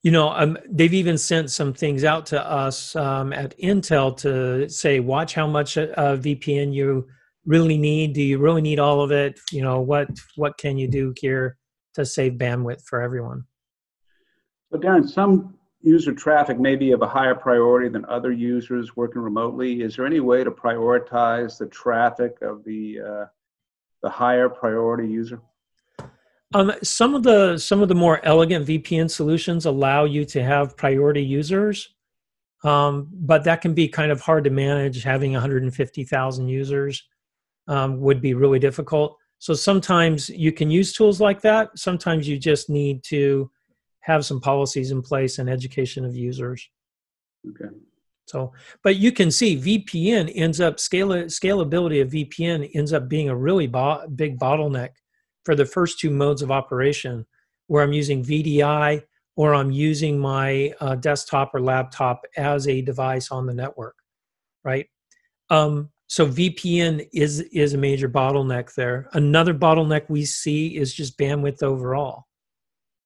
You 0.03 0.11
know, 0.11 0.29
um, 0.31 0.59
they've 0.69 0.93
even 0.93 1.17
sent 1.17 1.50
some 1.50 1.73
things 1.73 2.05
out 2.05 2.26
to 2.26 2.45
us 2.45 2.95
um, 2.95 3.33
at 3.33 3.57
Intel 3.59 4.14
to 4.19 4.69
say, 4.69 5.00
watch 5.00 5.35
how 5.35 5.47
much 5.47 5.79
uh, 5.79 6.17
VPN 6.17 6.75
you 6.75 7.07
really 7.47 7.79
need? 7.79 8.12
Do 8.12 8.23
you 8.23 8.38
really 8.38 8.61
need 8.61 8.79
all 8.79 9.00
of 9.00 9.12
it? 9.12 9.41
You 9.50 9.62
know, 9.62 9.81
what 9.81 10.09
what 10.37 10.59
can 10.59 10.76
you 10.76 10.88
do 10.88 11.14
here 11.19 11.57
to 11.95 12.05
save 12.05 12.35
bandwidth 12.35 12.83
for 12.85 13.00
everyone? 13.00 13.45
So 14.73 14.79
Darren, 14.79 15.09
some 15.09 15.55
user 15.83 16.12
traffic 16.12 16.59
may 16.59 16.76
be 16.76 16.93
of 16.93 17.03
a 17.03 17.09
higher 17.09 17.35
priority 17.35 17.88
than 17.88 18.05
other 18.07 18.33
users 18.33 18.97
working 18.97 19.23
remotely. 19.23 19.83
Is 19.83 19.97
there 19.97 20.07
any 20.07 20.21
way 20.21 20.43
to 20.43 20.50
prioritize 20.50 21.59
the 21.59 21.67
traffic 21.67 22.38
of 22.43 22.64
the 22.64 23.00
uh, 23.00 23.25
the 24.03 24.11
higher 24.11 24.49
priority 24.49 25.09
user? 25.09 25.41
Um, 26.54 26.73
some 26.84 27.16
of 27.16 27.25
the 27.25 27.58
some 27.58 27.82
of 27.82 27.88
the 27.88 27.96
more 27.96 28.25
elegant 28.25 28.66
VPN 28.66 29.11
solutions 29.11 29.66
allow 29.66 30.04
you 30.04 30.25
to 30.26 30.42
have 30.42 30.76
priority 30.76 31.23
users, 31.23 31.92
um, 32.62 33.08
but 33.12 33.42
that 33.44 33.61
can 33.61 33.75
be 33.75 33.88
kind 33.88 34.12
of 34.12 34.20
hard 34.20 34.44
to 34.44 34.50
manage. 34.50 35.02
Having 35.02 35.32
150,000 35.32 36.49
users 36.49 37.02
um, 37.66 38.00
would 38.00 38.20
be 38.20 38.34
really 38.34 38.61
difficult. 38.61 39.18
So 39.40 39.52
sometimes 39.52 40.28
you 40.28 40.52
can 40.52 40.70
use 40.70 40.92
tools 40.92 41.20
like 41.20 41.40
that. 41.40 41.76
Sometimes 41.76 42.28
you 42.28 42.38
just 42.38 42.70
need 42.70 43.02
to 43.04 43.50
have 44.00 44.25
some 44.25 44.40
policies 44.40 44.92
in 44.92 45.02
place 45.02 45.38
and 45.38 45.50
education 45.50 46.04
of 46.04 46.14
users. 46.14 46.68
Okay. 47.49 47.75
So, 48.26 48.52
but 48.82 48.96
you 48.96 49.11
can 49.11 49.30
see 49.30 49.56
VPN 49.56 50.30
ends 50.34 50.61
up 50.61 50.78
scale 50.78 51.08
scalability 51.08 52.00
of 52.00 52.11
VPN 52.11 52.70
ends 52.75 52.92
up 52.92 53.08
being 53.08 53.28
a 53.28 53.37
really 53.37 53.66
bo- 53.66 54.06
big 54.14 54.38
bottleneck 54.38 54.90
for 55.45 55.55
the 55.55 55.67
first 55.67 55.99
two 55.99 56.11
modes 56.11 56.43
of 56.43 56.51
operation, 56.51 57.27
where 57.67 57.83
I'm 57.83 57.93
using 57.93 58.25
VDI 58.25 59.03
or 59.37 59.55
I'm 59.55 59.71
using 59.71 60.19
my 60.19 60.73
uh, 60.81 60.95
desktop 60.97 61.55
or 61.55 61.61
laptop 61.61 62.25
as 62.37 62.69
a 62.69 62.83
device 62.83 63.31
on 63.31 63.47
the 63.47 63.55
network, 63.55 63.97
right? 64.63 64.87
Um, 65.51 65.91
so 66.07 66.27
VPN 66.27 67.09
is 67.13 67.41
is 67.41 67.75
a 67.75 67.79
major 67.79 68.09
bottleneck 68.09 68.75
there. 68.75 69.09
Another 69.13 69.55
bottleneck 69.55 70.09
we 70.09 70.25
see 70.25 70.77
is 70.77 70.95
just 70.95 71.19
bandwidth 71.19 71.63
overall 71.63 72.27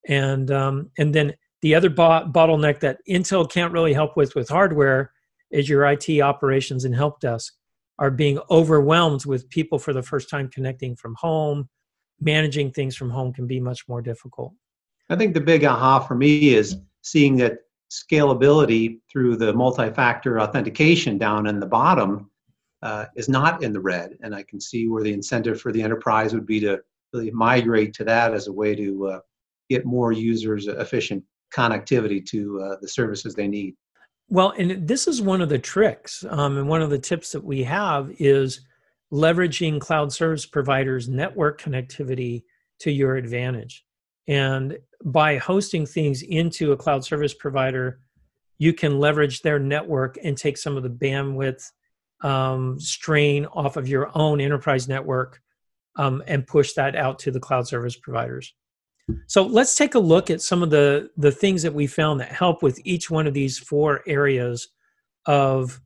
and 0.08 0.50
um, 0.50 0.90
and 0.98 1.14
then 1.14 1.34
the 1.62 1.74
other 1.74 1.90
bo- 1.90 2.26
bottleneck 2.32 2.80
that 2.80 2.98
Intel 3.08 3.48
can't 3.48 3.72
really 3.72 3.92
help 3.92 4.16
with 4.16 4.34
with 4.34 4.48
hardware 4.48 5.12
is 5.50 5.68
your 5.68 5.86
IT 5.86 6.20
operations 6.20 6.84
and 6.84 6.94
help 6.94 7.20
desk 7.20 7.54
are 7.98 8.10
being 8.10 8.38
overwhelmed 8.50 9.26
with 9.26 9.48
people 9.50 9.78
for 9.78 9.92
the 9.92 10.02
first 10.02 10.30
time 10.30 10.48
connecting 10.48 10.94
from 10.94 11.14
home. 11.16 11.68
Managing 12.20 12.72
things 12.72 12.96
from 12.96 13.10
home 13.10 13.32
can 13.32 13.46
be 13.46 13.60
much 13.60 13.88
more 13.88 14.02
difficult. 14.02 14.52
I 15.10 15.16
think 15.16 15.34
the 15.34 15.40
big 15.40 15.64
aha 15.64 16.00
for 16.00 16.14
me 16.14 16.54
is 16.54 16.76
seeing 17.02 17.36
that 17.36 17.58
scalability 17.90 18.98
through 19.10 19.36
the 19.36 19.52
multi-factor 19.52 20.40
authentication 20.40 21.16
down 21.16 21.46
in 21.46 21.58
the 21.58 21.66
bottom 21.66 22.30
uh, 22.82 23.06
is 23.16 23.28
not 23.28 23.62
in 23.62 23.72
the 23.72 23.80
red, 23.80 24.18
and 24.22 24.34
I 24.34 24.42
can 24.42 24.60
see 24.60 24.88
where 24.88 25.02
the 25.02 25.12
incentive 25.12 25.60
for 25.60 25.72
the 25.72 25.82
enterprise 25.82 26.34
would 26.34 26.46
be 26.46 26.60
to 26.60 26.80
really 27.12 27.30
migrate 27.30 27.94
to 27.94 28.04
that 28.04 28.34
as 28.34 28.46
a 28.46 28.52
way 28.52 28.74
to 28.74 29.06
uh, 29.06 29.20
get 29.68 29.84
more 29.84 30.12
users 30.12 30.66
efficient 30.66 31.24
connectivity 31.54 32.24
to 32.26 32.60
uh, 32.60 32.76
the 32.80 32.88
services 32.88 33.34
they 33.34 33.48
need. 33.48 33.74
Well, 34.28 34.52
and 34.58 34.86
this 34.86 35.08
is 35.08 35.22
one 35.22 35.40
of 35.40 35.48
the 35.48 35.58
tricks, 35.58 36.24
um, 36.28 36.58
and 36.58 36.68
one 36.68 36.82
of 36.82 36.90
the 36.90 36.98
tips 36.98 37.32
that 37.32 37.42
we 37.42 37.62
have 37.64 38.10
is 38.18 38.60
leveraging 39.12 39.80
cloud 39.80 40.12
service 40.12 40.46
providers' 40.46 41.08
network 41.08 41.60
connectivity 41.60 42.44
to 42.80 42.90
your 42.90 43.16
advantage. 43.16 43.84
And 44.26 44.78
by 45.04 45.38
hosting 45.38 45.86
things 45.86 46.22
into 46.22 46.72
a 46.72 46.76
cloud 46.76 47.04
service 47.04 47.34
provider, 47.34 48.00
you 48.58 48.72
can 48.72 48.98
leverage 48.98 49.40
their 49.40 49.58
network 49.58 50.18
and 50.22 50.36
take 50.36 50.58
some 50.58 50.76
of 50.76 50.82
the 50.82 50.90
bandwidth 50.90 51.64
um, 52.20 52.78
strain 52.80 53.46
off 53.46 53.76
of 53.76 53.88
your 53.88 54.10
own 54.14 54.40
enterprise 54.40 54.88
network 54.88 55.40
um, 55.96 56.22
and 56.26 56.46
push 56.46 56.74
that 56.74 56.96
out 56.96 57.18
to 57.20 57.30
the 57.30 57.40
cloud 57.40 57.66
service 57.66 57.96
providers. 57.96 58.54
So 59.26 59.42
let's 59.42 59.74
take 59.74 59.94
a 59.94 59.98
look 60.00 60.28
at 60.28 60.42
some 60.42 60.62
of 60.62 60.68
the 60.68 61.10
the 61.16 61.32
things 61.32 61.62
that 61.62 61.72
we 61.72 61.86
found 61.86 62.20
that 62.20 62.30
help 62.30 62.62
with 62.62 62.78
each 62.84 63.10
one 63.10 63.26
of 63.26 63.32
these 63.32 63.58
four 63.58 64.02
areas 64.06 64.68
of 65.24 65.80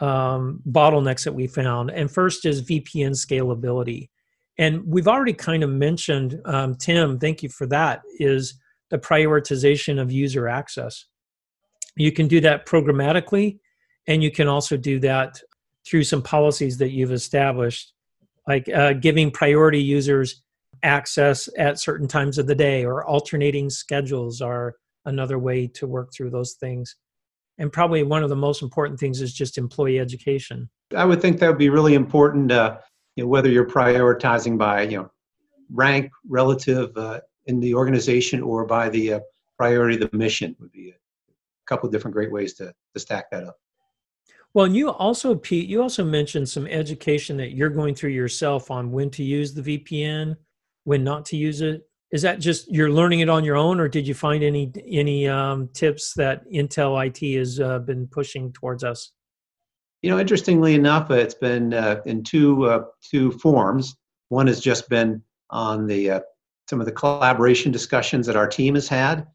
um, 0.00 0.60
bottlenecks 0.68 1.24
that 1.24 1.34
we 1.34 1.46
found. 1.46 1.90
And 1.90 2.10
first 2.10 2.44
is 2.44 2.62
VPN 2.62 3.12
scalability, 3.12 4.08
and 4.58 4.84
we've 4.86 5.08
already 5.08 5.32
kind 5.32 5.62
of 5.62 5.70
mentioned 5.70 6.40
um, 6.44 6.74
Tim. 6.76 7.18
Thank 7.18 7.42
you 7.42 7.48
for 7.48 7.66
that. 7.66 8.02
Is 8.18 8.54
the 8.90 8.98
prioritization 8.98 10.00
of 10.00 10.12
user 10.12 10.48
access. 10.48 11.06
You 11.96 12.12
can 12.12 12.28
do 12.28 12.40
that 12.42 12.66
programmatically, 12.66 13.58
and 14.06 14.22
you 14.22 14.30
can 14.30 14.46
also 14.46 14.76
do 14.76 15.00
that 15.00 15.40
through 15.86 16.04
some 16.04 16.22
policies 16.22 16.78
that 16.78 16.90
you've 16.90 17.12
established, 17.12 17.92
like 18.46 18.68
uh, 18.68 18.92
giving 18.94 19.30
priority 19.30 19.82
users 19.82 20.42
access 20.82 21.48
at 21.58 21.80
certain 21.80 22.06
times 22.06 22.38
of 22.38 22.46
the 22.46 22.54
day 22.54 22.84
or 22.84 23.04
alternating 23.04 23.70
schedules 23.70 24.40
are 24.40 24.76
another 25.06 25.38
way 25.38 25.66
to 25.66 25.86
work 25.86 26.12
through 26.12 26.30
those 26.30 26.54
things 26.54 26.96
and 27.58 27.72
probably 27.72 28.02
one 28.02 28.22
of 28.22 28.28
the 28.28 28.36
most 28.36 28.62
important 28.62 28.98
things 28.98 29.20
is 29.20 29.32
just 29.32 29.58
employee 29.58 29.98
education 29.98 30.68
i 30.96 31.04
would 31.04 31.20
think 31.20 31.38
that 31.38 31.48
would 31.48 31.58
be 31.58 31.70
really 31.70 31.94
important 31.94 32.50
uh, 32.50 32.78
you 33.16 33.24
know, 33.24 33.28
whether 33.28 33.48
you're 33.48 33.66
prioritizing 33.66 34.58
by 34.58 34.82
you 34.82 34.98
know 34.98 35.10
rank 35.72 36.10
relative 36.28 36.96
uh, 36.96 37.20
in 37.46 37.60
the 37.60 37.74
organization 37.74 38.42
or 38.42 38.64
by 38.66 38.88
the 38.88 39.14
uh, 39.14 39.20
priority 39.56 40.02
of 40.02 40.10
the 40.10 40.16
mission 40.16 40.54
would 40.58 40.72
be 40.72 40.90
a 40.90 40.94
couple 41.66 41.86
of 41.86 41.92
different 41.92 42.14
great 42.14 42.30
ways 42.30 42.54
to, 42.54 42.72
to 42.92 43.00
stack 43.00 43.30
that 43.30 43.44
up 43.44 43.56
well 44.52 44.66
and 44.66 44.76
you 44.76 44.90
also 44.90 45.34
pete 45.34 45.68
you 45.68 45.80
also 45.80 46.04
mentioned 46.04 46.48
some 46.48 46.66
education 46.66 47.36
that 47.36 47.52
you're 47.52 47.70
going 47.70 47.94
through 47.94 48.10
yourself 48.10 48.70
on 48.70 48.90
when 48.90 49.10
to 49.10 49.22
use 49.22 49.54
the 49.54 49.78
vpn 49.78 50.36
when 50.84 51.02
not 51.02 51.24
to 51.26 51.36
use 51.36 51.60
it? 51.60 51.88
Is 52.14 52.22
that 52.22 52.38
just 52.38 52.70
you're 52.70 52.92
learning 52.92 53.20
it 53.20 53.28
on 53.28 53.42
your 53.42 53.56
own, 53.56 53.80
or 53.80 53.88
did 53.88 54.06
you 54.06 54.14
find 54.14 54.44
any 54.44 54.70
any 54.86 55.26
um, 55.26 55.68
tips 55.74 56.14
that 56.14 56.48
Intel 56.48 57.04
IT 57.04 57.36
has 57.36 57.58
uh, 57.58 57.80
been 57.80 58.06
pushing 58.06 58.52
towards 58.52 58.84
us? 58.84 59.10
You 60.00 60.10
know, 60.10 60.20
interestingly 60.20 60.76
enough, 60.76 61.10
uh, 61.10 61.14
it's 61.14 61.34
been 61.34 61.74
uh, 61.74 62.02
in 62.06 62.22
two 62.22 62.66
uh, 62.66 62.84
two 63.02 63.32
forms. 63.32 63.96
One 64.28 64.46
has 64.46 64.60
just 64.60 64.88
been 64.88 65.22
on 65.50 65.88
the 65.88 66.10
uh, 66.12 66.20
some 66.70 66.78
of 66.78 66.86
the 66.86 66.92
collaboration 66.92 67.72
discussions 67.72 68.28
that 68.28 68.36
our 68.36 68.46
team 68.46 68.76
has 68.76 68.86
had 68.86 69.26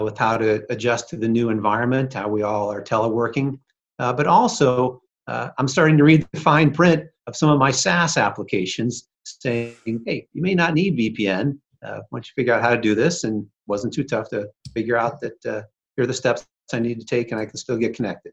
with 0.00 0.16
how 0.16 0.36
to 0.36 0.64
adjust 0.70 1.08
to 1.08 1.16
the 1.16 1.26
new 1.26 1.48
environment, 1.48 2.14
how 2.14 2.28
we 2.28 2.42
all 2.42 2.70
are 2.70 2.80
teleworking, 2.80 3.58
but 3.98 4.28
also 4.28 5.02
I'm 5.26 5.66
starting 5.66 5.98
to 5.98 6.04
read 6.04 6.28
the 6.30 6.38
fine 6.38 6.70
print 6.70 7.06
of 7.26 7.34
some 7.34 7.50
of 7.50 7.58
my 7.58 7.72
SaaS 7.72 8.16
applications 8.16 9.08
saying, 9.24 9.74
hey, 10.06 10.28
you 10.32 10.42
may 10.42 10.54
not 10.54 10.74
need 10.74 10.96
VPN 10.96 11.58
uh, 11.84 12.00
once 12.10 12.28
you 12.28 12.32
figure 12.34 12.54
out 12.54 12.62
how 12.62 12.70
to 12.70 12.80
do 12.80 12.94
this, 12.94 13.24
and 13.24 13.46
wasn't 13.66 13.92
too 13.92 14.04
tough 14.04 14.28
to 14.30 14.48
figure 14.74 14.96
out 14.96 15.20
that 15.20 15.46
uh, 15.46 15.62
here 15.96 16.04
are 16.04 16.06
the 16.06 16.14
steps 16.14 16.46
I 16.72 16.78
need 16.78 17.00
to 17.00 17.06
take, 17.06 17.32
and 17.32 17.40
I 17.40 17.46
can 17.46 17.56
still 17.56 17.76
get 17.76 17.94
connected. 17.94 18.32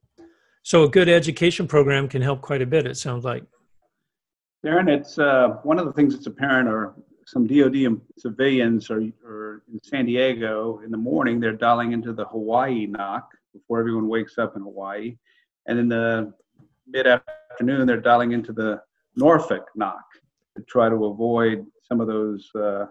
So 0.63 0.83
a 0.83 0.89
good 0.89 1.07
education 1.07 1.67
program 1.67 2.07
can 2.07 2.21
help 2.21 2.41
quite 2.41 2.61
a 2.61 2.65
bit. 2.65 2.85
It 2.85 2.97
sounds 2.97 3.23
like. 3.23 3.43
Darren, 4.65 4.89
it's 4.89 5.17
uh, 5.17 5.59
one 5.63 5.79
of 5.79 5.85
the 5.85 5.93
things 5.93 6.13
that's 6.13 6.27
apparent 6.27 6.67
are 6.67 6.93
some 7.25 7.45
DoD 7.45 7.99
civilians 8.17 8.89
are, 8.89 9.01
are 9.25 9.63
in 9.71 9.79
San 9.83 10.05
Diego 10.05 10.81
in 10.83 10.91
the 10.91 10.97
morning. 10.97 11.39
They're 11.39 11.53
dialing 11.53 11.91
into 11.91 12.13
the 12.13 12.25
Hawaii 12.25 12.87
NOC 12.87 13.23
before 13.53 13.79
everyone 13.79 14.07
wakes 14.07 14.37
up 14.37 14.55
in 14.55 14.61
Hawaii, 14.61 15.17
and 15.67 15.79
in 15.79 15.87
the 15.87 16.33
mid 16.87 17.07
afternoon 17.07 17.85
they're 17.85 18.01
dialing 18.01 18.31
into 18.31 18.53
the 18.53 18.81
Norfolk 19.15 19.67
NOC 19.77 20.01
to 20.55 20.63
try 20.63 20.89
to 20.89 21.05
avoid 21.05 21.65
some 21.83 22.01
of 22.01 22.07
those 22.07 22.49
uh, 22.55 22.85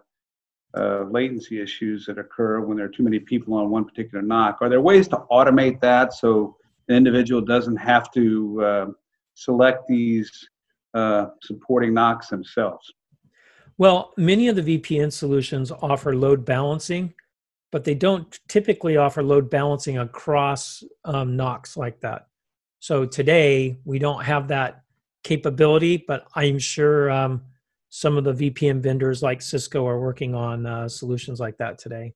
uh, 0.77 1.05
latency 1.11 1.61
issues 1.61 2.07
that 2.07 2.19
occur 2.19 2.61
when 2.61 2.77
there 2.77 2.87
are 2.87 2.91
too 2.91 3.03
many 3.03 3.19
people 3.19 3.55
on 3.55 3.71
one 3.71 3.85
particular 3.85 4.23
NOC. 4.23 4.57
Are 4.61 4.69
there 4.69 4.81
ways 4.81 5.09
to 5.09 5.17
automate 5.31 5.81
that 5.81 6.13
so 6.13 6.57
an 6.89 6.97
individual 6.97 7.41
doesn't 7.41 7.77
have 7.77 8.11
to 8.13 8.63
uh, 8.65 8.87
select 9.35 9.87
these 9.89 10.49
uh, 10.95 11.27
supporting 11.43 11.93
NOCs 11.93 12.29
themselves? 12.29 12.93
Well, 13.79 14.13
many 14.17 14.49
of 14.49 14.57
the 14.57 14.79
VPN 14.79 15.13
solutions 15.13 15.71
offer 15.71 16.15
load 16.17 16.45
balancing, 16.45 17.13
but 17.71 17.85
they 17.85 17.95
don't 17.95 18.39
typically 18.49 18.97
offer 18.97 19.23
load 19.23 19.51
balancing 19.51 19.99
across 19.99 20.83
um, 21.05 21.37
NOCs 21.37 21.77
like 21.77 22.01
that. 22.01 22.29
So 22.81 23.05
today 23.05 23.79
we 23.85 23.99
don't 23.99 24.25
have 24.25 24.49
that 24.49 24.83
capability, 25.25 26.05
but 26.07 26.27
I'm 26.35 26.59
sure 26.59 27.11
um, 27.11 27.43
some 27.89 28.17
of 28.17 28.25
the 28.25 28.33
VPN 28.33 28.81
vendors 28.81 29.23
like 29.23 29.41
Cisco 29.41 29.87
are 29.87 30.01
working 30.01 30.35
on 30.35 30.67
uh, 30.67 30.89
solutions 30.89 31.41
like 31.41 31.57
that 31.59 31.79
today. 31.79 32.13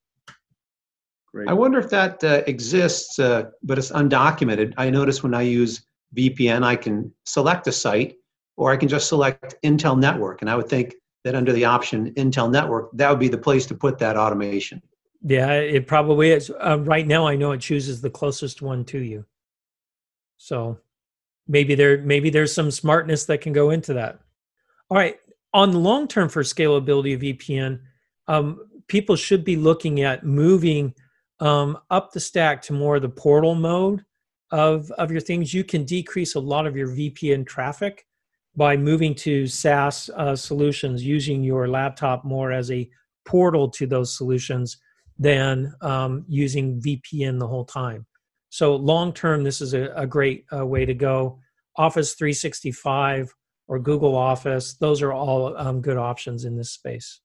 Great. 1.32 1.48
I 1.48 1.52
wonder 1.52 1.78
if 1.78 1.90
that 1.90 2.22
uh, 2.24 2.42
exists, 2.46 3.18
uh, 3.18 3.50
but 3.62 3.78
it's 3.78 3.92
undocumented. 3.92 4.74
I 4.76 4.90
notice 4.90 5.22
when 5.22 5.34
I 5.34 5.42
use 5.42 5.86
VPN, 6.16 6.64
I 6.64 6.74
can 6.74 7.12
select 7.24 7.66
a 7.68 7.72
site 7.72 8.16
or 8.56 8.72
I 8.72 8.76
can 8.76 8.88
just 8.88 9.08
select 9.08 9.54
Intel 9.64 9.98
Network. 9.98 10.42
And 10.42 10.50
I 10.50 10.56
would 10.56 10.68
think 10.68 10.94
that 11.24 11.34
under 11.34 11.52
the 11.52 11.64
option 11.64 12.12
Intel 12.14 12.50
Network, 12.50 12.90
that 12.94 13.08
would 13.10 13.20
be 13.20 13.28
the 13.28 13.38
place 13.38 13.64
to 13.66 13.74
put 13.74 13.98
that 13.98 14.16
automation. 14.16 14.82
Yeah, 15.22 15.52
it 15.52 15.86
probably 15.86 16.30
is. 16.30 16.50
Uh, 16.50 16.80
right 16.80 17.06
now, 17.06 17.26
I 17.26 17.36
know 17.36 17.52
it 17.52 17.60
chooses 17.60 18.00
the 18.00 18.10
closest 18.10 18.62
one 18.62 18.84
to 18.86 18.98
you. 18.98 19.24
So 20.38 20.78
maybe 21.46 21.74
there 21.74 21.98
maybe 21.98 22.30
there's 22.30 22.54
some 22.54 22.70
smartness 22.70 23.26
that 23.26 23.42
can 23.42 23.52
go 23.52 23.70
into 23.70 23.94
that. 23.94 24.20
All 24.88 24.96
right, 24.96 25.18
on 25.52 25.72
the 25.72 25.78
long 25.78 26.08
term 26.08 26.28
for 26.28 26.42
scalability 26.42 27.14
of 27.14 27.20
VPN, 27.20 27.80
um, 28.28 28.60
people 28.88 29.16
should 29.16 29.44
be 29.44 29.56
looking 29.56 30.02
at 30.02 30.24
moving 30.24 30.94
um, 31.40 31.78
up 31.90 32.12
the 32.12 32.20
stack 32.20 32.62
to 32.62 32.72
more 32.72 32.96
of 32.96 33.02
the 33.02 33.08
portal 33.08 33.54
mode 33.54 34.04
of, 34.50 34.90
of 34.92 35.10
your 35.10 35.20
things, 35.20 35.54
you 35.54 35.64
can 35.64 35.84
decrease 35.84 36.34
a 36.34 36.40
lot 36.40 36.66
of 36.66 36.76
your 36.76 36.88
VPN 36.88 37.46
traffic 37.46 38.06
by 38.56 38.76
moving 38.76 39.14
to 39.14 39.46
SaaS 39.46 40.10
uh, 40.16 40.34
solutions, 40.34 41.04
using 41.04 41.42
your 41.42 41.68
laptop 41.68 42.24
more 42.24 42.50
as 42.52 42.70
a 42.70 42.88
portal 43.24 43.68
to 43.70 43.86
those 43.86 44.16
solutions 44.16 44.78
than 45.18 45.72
um, 45.82 46.24
using 46.28 46.80
VPN 46.80 47.38
the 47.38 47.46
whole 47.46 47.64
time. 47.64 48.06
So, 48.48 48.74
long 48.74 49.12
term, 49.12 49.44
this 49.44 49.60
is 49.60 49.74
a, 49.74 49.92
a 49.94 50.06
great 50.06 50.44
uh, 50.52 50.66
way 50.66 50.84
to 50.84 50.94
go. 50.94 51.38
Office 51.76 52.14
365 52.14 53.32
or 53.70 53.78
Google 53.78 54.16
Office, 54.16 54.74
those 54.74 55.00
are 55.00 55.12
all 55.12 55.56
um, 55.56 55.80
good 55.80 55.96
options 55.96 56.44
in 56.44 56.56
this 56.56 56.72
space. 56.72 57.20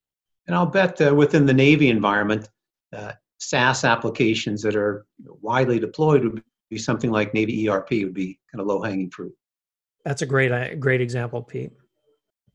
And 0.45 0.55
I'll 0.55 0.67
bet 0.67 1.01
uh, 1.01 1.13
within 1.15 1.47
the 1.47 1.55
Navy 1.55 1.89
environment, 1.89 2.49
uh, 2.95 3.13
SaaS 3.39 3.83
applications 3.83 4.61
that 4.61 4.75
are 4.75 5.07
widely 5.41 5.79
deployed 5.79 6.23
would 6.23 6.43
be 6.69 6.77
something 6.77 7.09
like 7.09 7.33
Navy 7.33 7.67
ERP 7.67 7.89
would 7.93 8.13
be 8.13 8.39
kind 8.51 8.61
of 8.61 8.67
low 8.67 8.79
hanging 8.79 9.09
fruit. 9.09 9.33
That's 10.05 10.21
a 10.21 10.27
great 10.27 10.51
uh, 10.51 10.75
great 10.75 11.01
example, 11.01 11.41
Pete. 11.41 11.71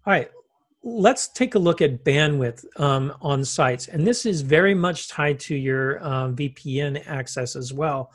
All 0.06 0.12
right, 0.12 0.30
let's 0.84 1.26
take 1.26 1.56
a 1.56 1.58
look 1.58 1.82
at 1.82 2.04
bandwidth 2.04 2.64
um, 2.80 3.12
on 3.20 3.44
sites, 3.44 3.88
and 3.88 4.06
this 4.06 4.24
is 4.24 4.40
very 4.40 4.72
much 4.72 5.08
tied 5.08 5.40
to 5.40 5.56
your 5.56 6.02
um, 6.06 6.36
VPN 6.36 7.02
access 7.08 7.56
as 7.56 7.72
well. 7.72 8.12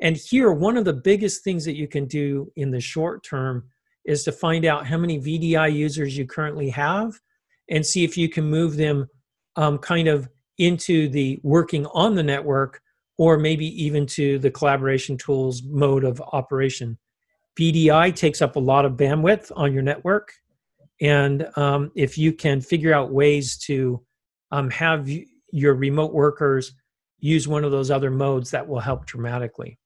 And 0.00 0.16
here, 0.16 0.52
one 0.52 0.78
of 0.78 0.86
the 0.86 0.94
biggest 0.94 1.44
things 1.44 1.66
that 1.66 1.76
you 1.76 1.86
can 1.86 2.06
do 2.06 2.50
in 2.56 2.70
the 2.70 2.80
short 2.80 3.22
term 3.22 3.64
is 4.08 4.24
to 4.24 4.32
find 4.32 4.64
out 4.64 4.86
how 4.86 4.96
many 4.96 5.20
VDI 5.20 5.70
users 5.72 6.16
you 6.16 6.26
currently 6.26 6.70
have, 6.70 7.12
and 7.68 7.84
see 7.84 8.04
if 8.04 8.16
you 8.16 8.26
can 8.26 8.44
move 8.44 8.76
them 8.76 9.06
um, 9.56 9.76
kind 9.76 10.08
of 10.08 10.28
into 10.56 11.10
the 11.10 11.38
working 11.42 11.84
on 11.92 12.14
the 12.14 12.22
network, 12.22 12.80
or 13.18 13.36
maybe 13.36 13.66
even 13.84 14.06
to 14.06 14.38
the 14.38 14.50
collaboration 14.50 15.18
tools 15.18 15.62
mode 15.62 16.04
of 16.04 16.22
operation. 16.32 16.96
VDI 17.60 18.14
takes 18.16 18.40
up 18.40 18.56
a 18.56 18.60
lot 18.60 18.86
of 18.86 18.92
bandwidth 18.92 19.52
on 19.54 19.74
your 19.74 19.82
network. 19.82 20.32
And 21.02 21.46
um, 21.56 21.92
if 21.94 22.16
you 22.16 22.32
can 22.32 22.62
figure 22.62 22.94
out 22.94 23.12
ways 23.12 23.58
to 23.66 24.00
um, 24.52 24.70
have 24.70 25.06
your 25.52 25.74
remote 25.74 26.14
workers 26.14 26.72
use 27.18 27.46
one 27.46 27.62
of 27.62 27.72
those 27.72 27.90
other 27.90 28.10
modes, 28.10 28.50
that 28.52 28.66
will 28.66 28.80
help 28.80 29.04
dramatically. 29.04 29.78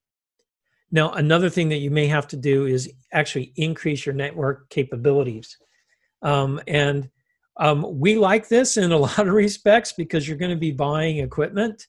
Now, 0.93 1.13
another 1.13 1.51
thing 1.51 1.69
that 1.71 1.79
you 1.79 1.91
may 1.91 2.07
have 2.07 2.29
to 2.29 2.37
do 2.37 2.67
is 2.67 2.93
actually 3.13 3.53
increase 3.57 4.07
your 4.07 4.15
network 4.15 4.69
capabilities. 4.69 5.57
Um, 6.23 6.61
and 6.69 7.11
um, 7.57 7.99
we 7.99 8.17
like 8.17 8.49
this 8.49 8.77
in 8.77 8.93
a 8.93 8.99
lot 9.07 9.19
of 9.19 9.35
respects 9.35 9.93
because 9.93 10.29
you're 10.29 10.37
going 10.37 10.51
to 10.51 10.57
be 10.57 10.71
buying 10.71 11.19
equipment 11.19 11.89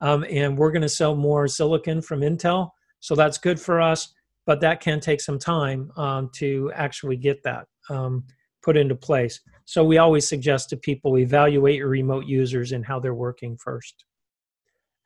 um, 0.00 0.24
and 0.30 0.56
we're 0.56 0.72
going 0.72 0.82
to 0.82 0.88
sell 0.88 1.16
more 1.16 1.48
silicon 1.48 2.02
from 2.02 2.20
Intel. 2.20 2.70
So 3.00 3.14
that's 3.14 3.38
good 3.38 3.58
for 3.58 3.80
us 3.80 4.12
but 4.46 4.60
that 4.60 4.80
can 4.80 5.00
take 5.00 5.20
some 5.20 5.38
time 5.38 5.90
um, 5.96 6.30
to 6.34 6.72
actually 6.74 7.16
get 7.16 7.42
that 7.44 7.66
um, 7.90 8.24
put 8.62 8.76
into 8.76 8.94
place. 8.94 9.40
So 9.64 9.84
we 9.84 9.98
always 9.98 10.28
suggest 10.28 10.70
to 10.70 10.76
people 10.76 11.18
evaluate 11.18 11.76
your 11.76 11.88
remote 11.88 12.26
users 12.26 12.72
and 12.72 12.84
how 12.84 12.98
they're 12.98 13.14
working 13.14 13.56
first. 13.56 14.04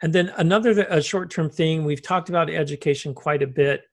And 0.03 0.12
then 0.12 0.33
another 0.37 0.71
a 0.91 1.03
short-term 1.03 1.49
thing 1.49 1.85
we've 1.85 2.03
talked 2.03 2.29
about 2.29 2.50
education 2.50 3.15
quite 3.15 3.43
a 3.43 3.47
bit, 3.47 3.85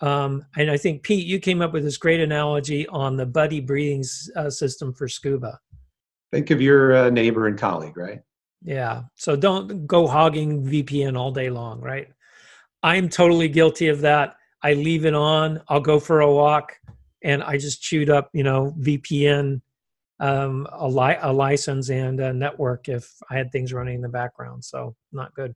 um, 0.00 0.44
and 0.56 0.70
I 0.70 0.76
think 0.76 1.02
Pete, 1.02 1.26
you 1.26 1.38
came 1.38 1.62
up 1.62 1.72
with 1.72 1.84
this 1.84 1.96
great 1.96 2.20
analogy 2.20 2.86
on 2.88 3.16
the 3.16 3.26
buddy 3.26 3.60
breathing 3.60 4.04
uh, 4.36 4.50
system 4.50 4.92
for 4.92 5.08
scuba. 5.08 5.60
Think 6.32 6.50
of 6.50 6.60
your 6.60 6.94
uh, 6.94 7.10
neighbor 7.10 7.46
and 7.46 7.56
colleague, 7.56 7.96
right? 7.96 8.20
Yeah. 8.64 9.02
So 9.14 9.36
don't 9.36 9.86
go 9.86 10.06
hogging 10.06 10.64
VPN 10.64 11.16
all 11.16 11.30
day 11.30 11.50
long, 11.50 11.80
right? 11.80 12.08
I'm 12.82 13.08
totally 13.08 13.48
guilty 13.48 13.88
of 13.88 14.00
that. 14.00 14.36
I 14.62 14.72
leave 14.72 15.04
it 15.04 15.14
on. 15.14 15.62
I'll 15.68 15.80
go 15.80 16.00
for 16.00 16.20
a 16.20 16.32
walk, 16.32 16.78
and 17.22 17.42
I 17.42 17.56
just 17.58 17.82
chewed 17.82 18.10
up, 18.10 18.30
you 18.32 18.42
know, 18.42 18.74
VPN, 18.80 19.60
um, 20.20 20.66
a, 20.72 20.88
li- 20.88 21.18
a 21.20 21.32
license 21.32 21.90
and 21.90 22.20
a 22.20 22.32
network 22.32 22.88
if 22.88 23.12
I 23.30 23.36
had 23.36 23.50
things 23.50 23.72
running 23.72 23.96
in 23.96 24.00
the 24.00 24.08
background. 24.08 24.64
So 24.64 24.94
not 25.12 25.34
good. 25.34 25.54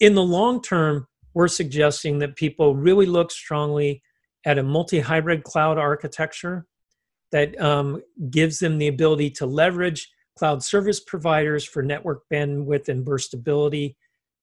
In 0.00 0.14
the 0.14 0.22
long 0.22 0.62
term, 0.62 1.06
we're 1.34 1.48
suggesting 1.48 2.18
that 2.18 2.36
people 2.36 2.74
really 2.74 3.06
look 3.06 3.30
strongly 3.30 4.02
at 4.44 4.58
a 4.58 4.62
multi-hybrid 4.62 5.44
cloud 5.44 5.78
architecture 5.78 6.66
that 7.32 7.60
um, 7.60 8.02
gives 8.30 8.58
them 8.58 8.78
the 8.78 8.88
ability 8.88 9.30
to 9.30 9.46
leverage 9.46 10.10
cloud 10.36 10.62
service 10.62 11.00
providers 11.00 11.64
for 11.64 11.82
network 11.82 12.22
bandwidth 12.32 12.88
and 12.88 13.04
burstability 13.04 13.96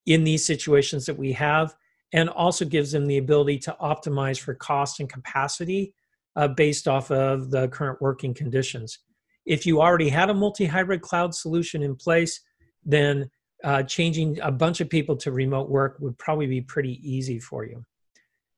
in 0.04 0.24
these 0.24 0.44
situations 0.44 1.06
that 1.06 1.18
we 1.18 1.32
have 1.32 1.74
and 2.12 2.28
also 2.28 2.64
gives 2.64 2.92
them 2.92 3.06
the 3.06 3.18
ability 3.18 3.58
to 3.58 3.76
optimize 3.80 4.38
for 4.38 4.54
cost 4.54 5.00
and 5.00 5.10
capacity 5.10 5.94
uh, 6.36 6.46
based 6.46 6.86
off 6.86 7.10
of 7.10 7.50
the 7.50 7.66
current 7.68 8.00
working 8.00 8.32
conditions. 8.32 9.00
If 9.46 9.64
you 9.64 9.80
already 9.80 10.08
had 10.08 10.28
a 10.28 10.34
multi 10.34 10.66
hybrid 10.66 11.00
cloud 11.00 11.34
solution 11.34 11.82
in 11.82 11.94
place, 11.96 12.40
then 12.84 13.30
uh, 13.64 13.84
changing 13.84 14.38
a 14.40 14.50
bunch 14.50 14.80
of 14.80 14.90
people 14.90 15.16
to 15.16 15.32
remote 15.32 15.70
work 15.70 15.96
would 16.00 16.18
probably 16.18 16.46
be 16.46 16.60
pretty 16.60 17.00
easy 17.02 17.38
for 17.38 17.64
you. 17.64 17.84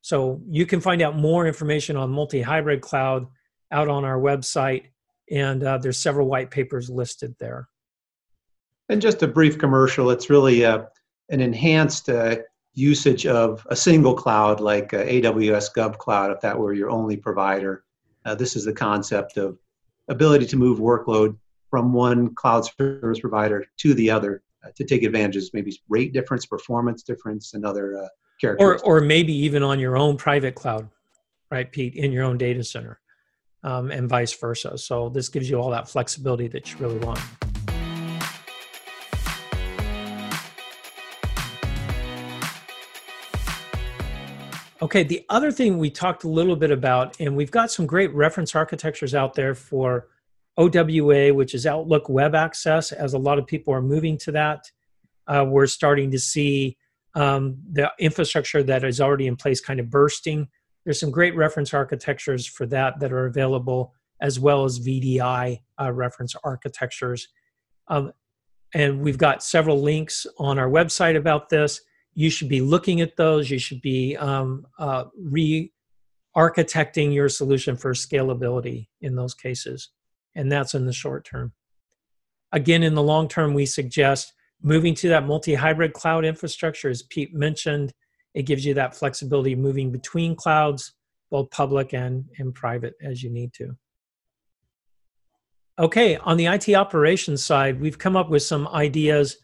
So 0.01 0.41
you 0.49 0.67
can 0.67 0.81
find 0.81 1.03
out 1.03 1.17
more 1.17 1.47
information 1.47 1.97
on 1.97 2.11
multi 2.11 2.41
hybrid 2.41 2.81
cloud 2.81 3.27
out 3.71 3.89
on 3.89 4.05
our 4.05 4.19
website, 4.19 4.85
and 5.31 5.63
uh, 5.63 5.79
there's 5.79 6.03
several 6.03 6.27
white 6.27 6.51
papers 6.51 6.89
listed 6.89 7.35
there. 7.39 7.69
And 8.89 9.03
just 9.03 9.23
a 9.23 9.29
brief 9.29 9.59
commercial, 9.59 10.11
it's 10.11 10.31
really 10.31 10.65
uh, 10.65 10.85
an 11.29 11.41
enhanced 11.41 12.09
uh, 12.09 12.37
usage 12.73 13.27
of 13.27 13.67
a 13.69 13.77
single 13.77 14.15
cloud 14.15 14.61
like 14.61 14.95
uh, 14.95 15.05
AWS 15.05 15.75
GovCloud, 15.77 16.35
if 16.35 16.41
that 16.41 16.59
were 16.59 16.73
your 16.73 16.89
only 16.89 17.17
provider. 17.17 17.85
Uh, 18.25 18.35
this 18.35 18.57
is 18.57 18.65
the 18.65 18.73
concept 18.73 19.37
of 19.37 19.59
ability 20.09 20.47
to 20.47 20.57
move 20.57 20.79
workload 20.79 21.37
from 21.71 21.93
one 21.93 22.35
cloud 22.35 22.67
service 22.79 23.21
provider 23.21 23.67
to 23.79 23.95
the 23.95 24.11
other 24.11 24.43
uh, 24.65 24.71
to 24.77 24.85
take 24.85 25.03
advantages, 25.03 25.51
maybe 25.53 25.79
rate 25.89 26.13
difference, 26.13 26.47
performance 26.47 27.03
difference, 27.03 27.55
and 27.55 27.65
other 27.65 27.99
uh, 27.99 28.09
characteristics. 28.41 28.83
Or, 28.83 28.99
or 28.99 29.01
maybe 29.01 29.33
even 29.33 29.63
on 29.63 29.79
your 29.79 29.97
own 29.97 30.17
private 30.17 30.55
cloud, 30.55 30.89
right, 31.51 31.71
Pete, 31.71 31.95
in 31.95 32.13
your 32.13 32.25
own 32.25 32.39
data 32.39 32.65
center, 32.65 33.01
um, 33.63 33.91
and 33.91 34.09
vice 34.09 34.33
versa. 34.33 34.79
So 34.79 35.09
this 35.11 35.29
gives 35.29 35.49
you 35.49 35.61
all 35.61 35.71
that 35.71 35.89
flexibility 35.89 36.49
that 36.49 36.73
you 36.73 36.79
really 36.79 36.99
want. 36.99 37.21
Okay, 44.81 45.03
the 45.03 45.25
other 45.29 45.51
thing 45.51 45.79
we 45.79 45.91
talked 45.91 46.23
a 46.23 46.29
little 46.29 46.55
bit 46.55 46.71
about, 46.71 47.19
and 47.19 47.37
we've 47.37 47.51
got 47.51 47.73
some 47.73 47.85
great 47.85 48.15
reference 48.15 48.55
architectures 48.55 49.13
out 49.13 49.35
there 49.35 49.55
for 49.55 50.07
OWA, 50.57 51.35
which 51.35 51.53
is 51.53 51.67
Outlook 51.67 52.09
Web 52.09 52.37
Access, 52.37 52.93
as 52.93 53.13
a 53.13 53.19
lot 53.19 53.39
of 53.39 53.47
people 53.47 53.75
are 53.75 53.83
moving 53.83 54.17
to 54.19 54.33
that. 54.33 54.71
Uh, 55.27 55.45
we're 55.49 55.67
starting 55.67 56.13
to 56.13 56.19
see 56.19 56.77
um, 57.17 57.59
the 57.73 57.91
infrastructure 57.99 58.63
that 58.63 58.85
is 58.85 59.01
already 59.01 59.27
in 59.27 59.35
place 59.35 59.61
kind 59.61 59.81
of 59.81 59.91
bursting. 59.91 60.47
There's 60.85 61.01
some 61.01 61.11
great 61.11 61.35
reference 61.35 61.75
architectures 61.75 62.47
for 62.47 62.65
that 62.67 63.01
that 63.01 63.13
are 63.13 63.27
available, 63.27 63.95
as 64.21 64.39
well 64.39 64.65
as 64.65 64.79
VDI 64.79 65.59
uh, 65.81 65.93
reference 65.93 66.37
architectures. 66.45 67.27
Um, 67.89 68.13
and 68.73 69.01
we've 69.01 69.19
got 69.19 69.43
several 69.43 69.83
links 69.83 70.25
on 70.39 70.57
our 70.57 70.69
website 70.69 71.17
about 71.17 71.49
this 71.49 71.81
you 72.19 72.31
should 72.31 72.49
be 72.49 72.61
looking 72.61 73.01
at 73.01 73.17
those. 73.17 73.49
You 73.49 73.61
should 73.61 73.81
be 73.81 74.17
um, 74.17 74.67
uh, 74.77 75.05
re 75.17 75.73
architecting 76.37 77.15
your 77.15 77.29
solution 77.29 77.77
for 77.77 77.93
scalability 77.93 78.89
in 79.01 79.15
those 79.15 79.35
cases. 79.35 79.91
And 80.35 80.51
that's 80.51 80.75
in 80.75 80.85
the 80.85 80.93
short 80.93 81.25
term. 81.25 81.53
Again, 82.51 82.83
in 82.83 82.97
the 82.97 83.05
long 83.05 83.29
term, 83.29 83.55
we 83.55 83.67
suggest 83.67 84.33
moving 84.61 84.97
to 84.97 85.09
that 85.11 85.27
multi 85.27 85.55
hybrid 85.55 85.93
cloud 85.93 86.25
infrastructure, 86.25 86.91
as 86.91 87.05
Pete 87.05 87.33
mentioned. 87.35 87.93
It 88.35 88.47
gives 88.47 88.67
you 88.67 88.75
that 88.75 88.97
flexibility 88.97 89.55
moving 89.55 89.93
between 89.93 90.35
clouds, 90.35 90.95
both 91.31 91.53
public 91.53 91.95
and, 91.95 92.25
and 92.39 92.53
private, 92.53 92.95
as 93.01 93.23
you 93.23 93.31
need 93.31 93.53
to. 93.53 93.77
Okay, 95.79 96.17
on 96.17 96.37
the 96.37 96.47
IT 96.47 96.69
operations 96.75 97.45
side, 97.45 97.81
we've 97.81 97.99
come 97.99 98.17
up 98.17 98.29
with 98.29 98.43
some 98.43 98.67
ideas 98.67 99.37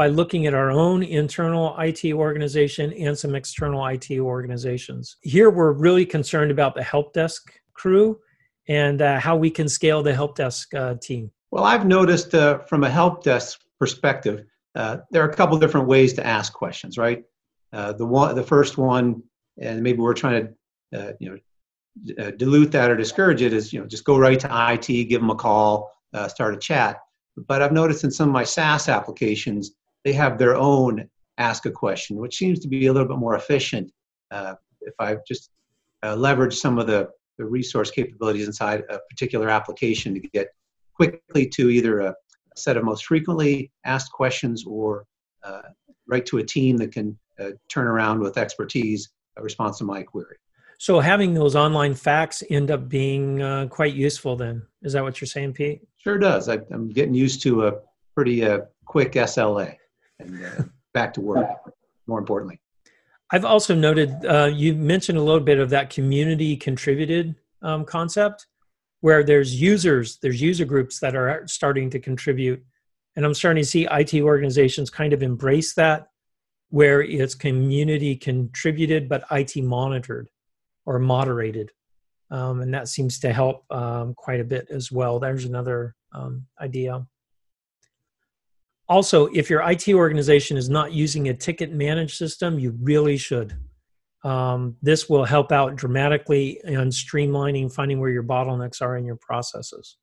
by 0.00 0.06
looking 0.06 0.46
at 0.46 0.54
our 0.54 0.70
own 0.70 1.02
internal 1.02 1.76
IT 1.78 2.14
organization 2.14 2.90
and 2.94 3.18
some 3.18 3.34
external 3.34 3.84
IT 3.84 4.10
organizations. 4.12 5.18
Here, 5.20 5.50
we're 5.50 5.72
really 5.72 6.06
concerned 6.06 6.50
about 6.50 6.74
the 6.74 6.82
help 6.82 7.12
desk 7.12 7.52
crew 7.74 8.18
and 8.66 9.02
uh, 9.02 9.20
how 9.20 9.36
we 9.36 9.50
can 9.50 9.68
scale 9.68 10.02
the 10.02 10.14
help 10.14 10.36
desk 10.36 10.72
uh, 10.72 10.94
team. 11.02 11.30
Well, 11.50 11.64
I've 11.64 11.84
noticed 11.84 12.34
uh, 12.34 12.60
from 12.60 12.84
a 12.84 12.88
help 12.88 13.22
desk 13.22 13.60
perspective, 13.78 14.46
uh, 14.74 15.00
there 15.10 15.22
are 15.22 15.28
a 15.28 15.34
couple 15.34 15.58
different 15.58 15.86
ways 15.86 16.14
to 16.14 16.26
ask 16.26 16.54
questions, 16.54 16.96
right? 16.96 17.22
Uh, 17.74 17.92
the 17.92 18.06
one, 18.06 18.34
the 18.34 18.42
first 18.42 18.78
one, 18.78 19.22
and 19.60 19.82
maybe 19.82 19.98
we're 19.98 20.14
trying 20.14 20.48
to, 20.94 20.98
uh, 20.98 21.12
you 21.20 21.28
know, 21.28 22.30
dilute 22.38 22.72
that 22.72 22.90
or 22.90 22.96
discourage 22.96 23.42
it, 23.42 23.52
is 23.52 23.70
you 23.70 23.80
know 23.80 23.86
just 23.86 24.04
go 24.04 24.16
right 24.16 24.40
to 24.40 24.48
IT, 24.72 24.86
give 25.10 25.20
them 25.20 25.28
a 25.28 25.34
call, 25.34 25.92
start 26.28 26.54
a 26.54 26.58
chat. 26.58 27.00
But 27.36 27.60
I've 27.60 27.72
noticed 27.72 28.02
in 28.02 28.10
some 28.10 28.30
of 28.30 28.32
my 28.32 28.44
SaaS 28.44 28.88
applications, 28.88 29.72
they 30.04 30.12
have 30.12 30.38
their 30.38 30.56
own 30.56 31.08
ask 31.38 31.66
a 31.66 31.70
question, 31.70 32.16
which 32.16 32.36
seems 32.36 32.58
to 32.60 32.68
be 32.68 32.86
a 32.86 32.92
little 32.92 33.08
bit 33.08 33.18
more 33.18 33.34
efficient 33.34 33.90
uh, 34.30 34.54
if 34.82 34.94
I 34.98 35.16
just 35.26 35.50
uh, 36.02 36.16
leverage 36.16 36.56
some 36.56 36.78
of 36.78 36.86
the, 36.86 37.08
the 37.38 37.44
resource 37.44 37.90
capabilities 37.90 38.46
inside 38.46 38.84
a 38.88 38.98
particular 39.10 39.48
application 39.48 40.14
to 40.14 40.20
get 40.20 40.48
quickly 40.94 41.46
to 41.48 41.70
either 41.70 42.00
a, 42.00 42.14
set 42.56 42.76
of 42.76 42.84
most 42.84 43.06
frequently 43.06 43.70
asked 43.86 44.12
questions 44.12 44.64
or 44.66 45.06
uh, 45.44 45.62
right 46.06 46.26
to 46.26 46.38
a 46.38 46.44
team 46.44 46.76
that 46.76 46.92
can 46.92 47.16
uh, 47.38 47.50
turn 47.68 47.86
around 47.86 48.20
with 48.20 48.36
expertise 48.36 49.08
a 49.38 49.42
response 49.42 49.78
to 49.78 49.84
my 49.84 50.02
query. 50.02 50.36
So 50.78 50.98
having 50.98 51.32
those 51.32 51.54
online 51.54 51.94
FAQs 51.94 52.42
end 52.50 52.70
up 52.70 52.88
being 52.88 53.40
uh, 53.40 53.68
quite 53.68 53.94
useful. 53.94 54.34
Then 54.36 54.62
is 54.82 54.94
that 54.94 55.02
what 55.02 55.20
you're 55.20 55.28
saying, 55.28 55.52
Pete? 55.52 55.80
Sure 55.96 56.18
does. 56.18 56.48
I, 56.48 56.58
am 56.72 56.88
getting 56.90 57.14
used 57.14 57.40
to 57.42 57.68
a 57.68 57.74
pretty 58.14 58.44
uh, 58.44 58.60
quick 58.84 59.12
SLA 59.12 59.76
and 60.20 60.44
uh, 60.44 60.62
back 60.92 61.14
to 61.14 61.20
work. 61.20 61.48
More 62.06 62.18
importantly, 62.18 62.60
I've 63.30 63.44
also 63.44 63.74
noted 63.74 64.24
uh, 64.24 64.50
you 64.52 64.74
mentioned 64.74 65.18
a 65.18 65.22
little 65.22 65.40
bit 65.40 65.58
of 65.58 65.70
that 65.70 65.90
community 65.90 66.56
contributed 66.56 67.36
um, 67.62 67.84
concept, 67.84 68.46
where 69.00 69.22
there's 69.22 69.60
users, 69.60 70.18
there's 70.18 70.40
user 70.40 70.64
groups 70.64 70.98
that 71.00 71.14
are 71.14 71.46
starting 71.46 71.90
to 71.90 72.00
contribute, 72.00 72.62
and 73.16 73.24
I'm 73.24 73.34
starting 73.34 73.62
to 73.62 73.68
see 73.68 73.86
IT 73.90 74.14
organizations 74.14 74.90
kind 74.90 75.12
of 75.12 75.22
embrace 75.22 75.74
that, 75.74 76.08
where 76.70 77.02
it's 77.02 77.34
community 77.34 78.16
contributed 78.16 79.08
but 79.08 79.24
IT 79.30 79.56
monitored 79.62 80.28
or 80.86 80.98
moderated. 80.98 81.70
Um, 82.30 82.60
and 82.62 82.72
that 82.74 82.88
seems 82.88 83.18
to 83.20 83.32
help 83.32 83.64
um, 83.72 84.14
quite 84.14 84.40
a 84.40 84.44
bit 84.44 84.68
as 84.70 84.90
well. 84.92 85.18
There's 85.18 85.44
another 85.44 85.94
um, 86.12 86.46
idea. 86.60 87.04
Also, 88.90 89.26
if 89.26 89.48
your 89.48 89.62
IT 89.70 89.88
organization 89.90 90.56
is 90.56 90.68
not 90.68 90.92
using 90.92 91.28
a 91.28 91.34
ticket 91.34 91.70
managed 91.70 92.16
system, 92.16 92.58
you 92.58 92.76
really 92.82 93.16
should. 93.16 93.56
Um, 94.24 94.76
this 94.82 95.08
will 95.08 95.24
help 95.24 95.52
out 95.52 95.76
dramatically 95.76 96.60
in 96.64 96.88
streamlining, 96.88 97.72
finding 97.72 98.00
where 98.00 98.10
your 98.10 98.24
bottlenecks 98.24 98.82
are 98.82 98.96
in 98.96 99.04
your 99.04 99.16
processes. 99.16 99.96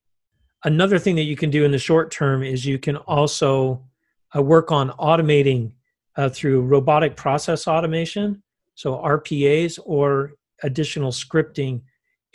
Another 0.63 0.97
thing 0.99 1.17
that 1.17 1.23
you 1.23 1.35
can 1.35 1.49
do 1.49 1.65
in 1.65 1.71
the 1.71 1.77
short 1.77 2.11
term 2.11 2.43
is 2.43 2.65
you 2.65 2.79
can 2.79 2.95
also 2.95 3.85
uh, 4.33 4.41
work 4.41 4.71
on 4.71 4.89
automating 4.91 5.73
uh, 6.15 6.29
through 6.29 6.61
robotic 6.61 7.17
process 7.17 7.67
automation, 7.67 8.41
so 8.75 8.95
RPAs, 8.95 9.77
or 9.83 10.31
additional 10.63 11.11
scripting, 11.11 11.81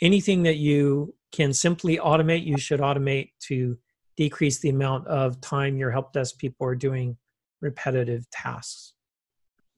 anything 0.01 0.43
that 0.43 0.57
you 0.57 1.15
can 1.31 1.51
simply 1.51 1.97
automate, 1.97 2.45
you 2.45 2.59
should 2.59 2.79
automate 2.79 3.31
to 3.47 3.75
decrease 4.15 4.59
the 4.59 4.69
amount 4.69 5.07
of 5.07 5.39
time 5.41 5.77
your 5.77 5.91
help 5.91 6.13
desk 6.13 6.37
people 6.37 6.67
are 6.67 6.75
doing 6.75 7.17
repetitive 7.61 8.29
tasks. 8.29 8.93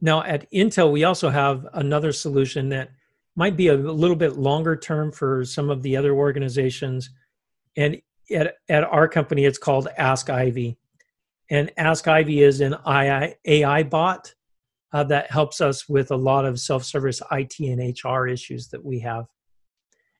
Now, 0.02 0.24
at 0.24 0.52
Intel, 0.52 0.91
we 0.91 1.04
also 1.04 1.30
have 1.30 1.65
another 1.74 2.12
solution 2.12 2.69
that 2.69 2.89
might 3.36 3.58
be 3.58 3.67
a 3.67 3.76
little 3.76 4.15
bit 4.15 4.38
longer 4.38 4.76
term 4.76 5.12
for 5.12 5.45
some 5.45 5.69
of 5.69 5.82
the 5.84 5.95
other 5.98 6.13
organizations. 6.13 7.10
And 7.76 8.02
at, 8.34 8.56
at 8.69 8.84
our 8.84 9.08
company, 9.08 9.45
it's 9.45 9.58
called 9.58 9.88
Ask 9.98 10.30
Ivy. 10.30 10.78
And 11.50 11.71
Ask 11.78 12.08
Ivy 12.08 12.41
is 12.41 12.62
an 12.62 12.76
AI 12.86 13.84
bot 13.84 14.34
uh, 14.93 15.04
that 15.04 15.32
helps 15.32 15.62
us 15.62 15.88
with 15.88 16.12
a 16.12 16.15
lot 16.15 16.45
of 16.45 16.60
self-service 16.60 17.21
IT 17.32 17.60
and 17.60 17.98
HR 18.04 18.28
issues 18.28 18.69
that 18.69 18.84
we 18.84 19.00
have. 19.00 19.26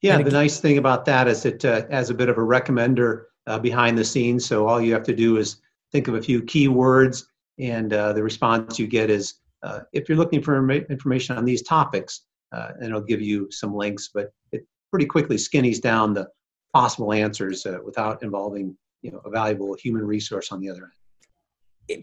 Yeah, 0.02 0.22
the 0.22 0.30
nice 0.30 0.60
thing 0.60 0.78
about 0.78 1.06
that 1.06 1.28
is 1.28 1.46
it 1.46 1.66
uh, 1.66 1.84
as 1.90 2.10
a 2.10 2.14
bit 2.14 2.30
of 2.30 2.38
a 2.38 2.42
recommender 2.42 3.24
uh, 3.48 3.60
behind 3.60 3.98
the 3.98 4.04
scenes. 4.04 4.46
So 4.46 4.68
all 4.68 4.82
you 4.82 4.94
have 4.94 5.04
to 5.04 5.16
do 5.16 5.38
is 5.38 5.58
think 5.92 6.08
of 6.08 6.16
a 6.16 6.22
few 6.22 6.42
keywords, 6.42 7.24
and 7.60 7.94
uh, 7.94 8.14
the 8.14 8.24
response 8.24 8.80
you 8.80 8.88
get 8.88 9.10
is 9.10 9.36
uh, 9.64 9.82
if 9.94 10.08
you're 10.08 10.18
looking 10.18 10.42
for 10.42 10.70
information 10.72 11.38
on 11.38 11.46
these 11.46 11.62
topics, 11.62 12.22
uh, 12.52 12.70
and 12.76 12.86
it'll 12.86 13.02
give 13.02 13.22
you 13.22 13.50
some 13.52 13.74
links. 13.74 14.10
But 14.14 14.34
it 14.52 14.66
pretty 14.92 15.06
quickly 15.06 15.38
skinnies 15.38 15.82
down 15.82 16.14
the 16.14 16.28
possible 16.74 17.14
answers 17.14 17.66
without 17.84 18.22
involving 18.22 18.76
you 19.02 19.12
know 19.12 19.22
a 19.26 19.30
valuable 19.30 19.76
human 19.76 20.06
resource 20.06 20.52
on 20.52 20.60
the 20.60 20.70
other 20.70 20.84
end 20.84 20.92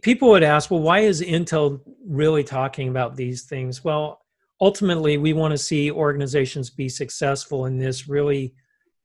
people 0.02 0.30
would 0.30 0.42
ask, 0.42 0.70
well, 0.70 0.80
why 0.80 1.00
is 1.00 1.20
Intel 1.20 1.80
really 2.06 2.44
talking 2.44 2.88
about 2.88 3.16
these 3.16 3.42
things? 3.42 3.82
Well, 3.82 4.20
ultimately, 4.60 5.16
we 5.16 5.32
want 5.32 5.52
to 5.52 5.58
see 5.58 5.90
organizations 5.90 6.70
be 6.70 6.88
successful 6.88 7.66
in 7.66 7.78
this 7.78 8.08
really 8.08 8.54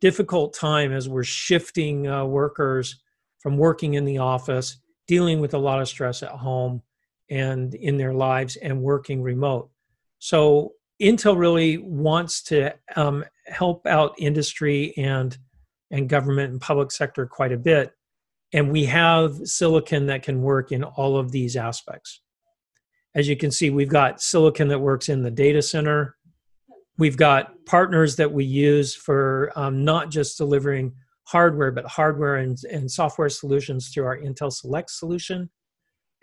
difficult 0.02 0.54
time 0.54 0.92
as 0.92 1.10
we're 1.10 1.24
shifting 1.24 2.08
uh, 2.08 2.26
workers 2.26 3.02
from 3.40 3.58
working 3.58 3.96
in 3.96 4.06
the 4.06 4.18
office, 4.18 4.78
dealing 5.08 5.40
with 5.40 5.54
a 5.54 5.60
lot 5.60 5.82
of 5.82 5.88
stress 5.88 6.24
at 6.24 6.32
home 6.32 6.82
and 7.30 7.74
in 7.76 7.98
their 7.98 8.14
lives, 8.14 8.56
and 8.58 8.82
working 8.82 9.22
remote. 9.22 9.70
So, 10.20 10.74
Intel 11.02 11.38
really 11.38 11.78
wants 11.78 12.42
to 12.44 12.74
um, 12.96 13.24
help 13.46 13.86
out 13.86 14.16
industry 14.18 14.94
and 14.98 15.38
and 15.92 16.10
government 16.10 16.52
and 16.52 16.60
public 16.60 16.92
sector 16.92 17.26
quite 17.26 17.52
a 17.52 17.58
bit 17.58 17.94
and 18.54 18.72
we 18.72 18.86
have 18.86 19.36
silicon 19.48 20.08
that 20.08 20.24
can 20.24 20.42
work 20.42 20.72
in 20.72 20.84
all 20.84 21.18
of 21.18 21.32
these 21.32 21.56
aspects. 21.56 22.22
As 23.16 23.28
you 23.28 23.36
can 23.36 23.52
see, 23.52 23.70
we've 23.70 23.90
got 23.90 24.22
silicon 24.22 24.68
that 24.70 24.80
works 24.80 25.10
in 25.10 25.24
the 25.24 25.32
data 25.32 25.62
center. 25.62 26.16
We've 26.98 27.18
got 27.18 27.54
partners 27.66 28.16
that 28.16 28.32
we 28.32 28.46
use 28.46 28.96
for 28.96 29.52
um, 29.56 29.84
not 29.84 30.10
just 30.10 30.38
delivering 30.38 30.94
hardware, 31.26 31.72
but 31.72 31.86
hardware 31.86 32.38
and, 32.38 32.58
and 32.72 32.90
software 32.90 33.30
solutions 33.30 33.90
through 33.90 34.06
our 34.06 34.18
Intel 34.18 34.52
Select 34.52 34.90
solution. 34.90 35.50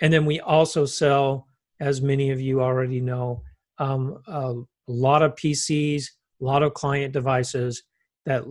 And 0.00 0.12
then 0.12 0.24
we 0.24 0.40
also 0.40 0.87
sell, 0.87 1.48
as 1.80 2.02
many 2.02 2.30
of 2.30 2.40
you 2.40 2.60
already 2.60 3.00
know, 3.00 3.42
um, 3.78 4.18
a 4.26 4.54
lot 4.88 5.22
of 5.22 5.34
PCs, 5.34 6.06
a 6.40 6.44
lot 6.44 6.62
of 6.62 6.74
client 6.74 7.12
devices 7.12 7.82
that 8.26 8.42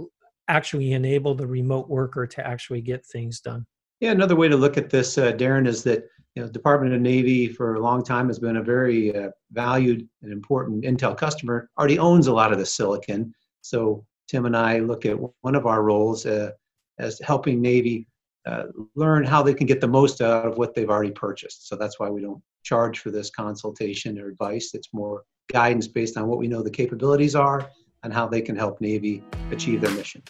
actually 0.47 0.93
enable 0.93 1.35
the 1.35 1.47
remote 1.47 1.89
worker 1.89 2.27
to 2.27 2.45
actually 2.45 2.81
get 2.81 3.05
things 3.05 3.39
done. 3.39 3.65
Yeah, 3.99 4.11
another 4.11 4.35
way 4.35 4.47
to 4.47 4.57
look 4.57 4.77
at 4.77 4.89
this, 4.89 5.17
uh, 5.17 5.31
Darren, 5.31 5.67
is 5.67 5.83
that 5.83 6.05
you 6.35 6.41
know, 6.41 6.49
Department 6.49 6.93
of 6.93 7.01
Navy 7.01 7.47
for 7.47 7.75
a 7.75 7.79
long 7.79 8.03
time 8.03 8.27
has 8.27 8.39
been 8.39 8.57
a 8.57 8.63
very 8.63 9.15
uh, 9.15 9.29
valued 9.51 10.07
and 10.21 10.31
important 10.31 10.83
Intel 10.83 11.15
customer. 11.15 11.69
Already 11.77 11.99
owns 11.99 12.27
a 12.27 12.33
lot 12.33 12.51
of 12.51 12.57
the 12.57 12.65
silicon, 12.65 13.33
so 13.61 14.05
Tim 14.27 14.45
and 14.45 14.57
I 14.57 14.79
look 14.79 15.05
at 15.05 15.17
one 15.41 15.55
of 15.55 15.65
our 15.65 15.83
roles 15.83 16.25
uh, 16.25 16.51
as 16.97 17.19
helping 17.19 17.61
Navy 17.61 18.07
uh, 18.45 18.63
learn 18.95 19.23
how 19.23 19.41
they 19.41 19.53
can 19.53 19.67
get 19.67 19.79
the 19.79 19.87
most 19.87 20.21
out 20.21 20.45
of 20.45 20.57
what 20.57 20.73
they've 20.73 20.89
already 20.89 21.11
purchased. 21.11 21.67
So 21.67 21.75
that's 21.75 21.99
why 21.99 22.09
we 22.09 22.21
don't 22.21 22.41
charge 22.63 22.99
for 22.99 23.11
this 23.11 23.29
consultation 23.29 24.19
or 24.19 24.27
advice. 24.27 24.71
It's 24.73 24.89
more 24.93 25.23
guidance 25.51 25.87
based 25.87 26.17
on 26.17 26.27
what 26.27 26.39
we 26.39 26.47
know 26.47 26.63
the 26.63 26.71
capabilities 26.71 27.35
are 27.35 27.69
and 28.03 28.13
how 28.13 28.27
they 28.27 28.41
can 28.41 28.55
help 28.55 28.81
Navy 28.81 29.23
achieve 29.51 29.81
their 29.81 29.91
mission. 29.91 30.23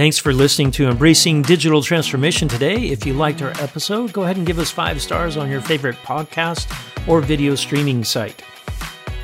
Thanks 0.00 0.16
for 0.16 0.32
listening 0.32 0.70
to 0.70 0.88
Embracing 0.88 1.42
Digital 1.42 1.82
Transformation 1.82 2.48
today. 2.48 2.84
If 2.86 3.04
you 3.04 3.12
liked 3.12 3.42
our 3.42 3.50
episode, 3.60 4.14
go 4.14 4.22
ahead 4.22 4.38
and 4.38 4.46
give 4.46 4.58
us 4.58 4.70
five 4.70 5.02
stars 5.02 5.36
on 5.36 5.50
your 5.50 5.60
favorite 5.60 5.96
podcast 5.96 6.74
or 7.06 7.20
video 7.20 7.54
streaming 7.54 8.02
site. 8.02 8.42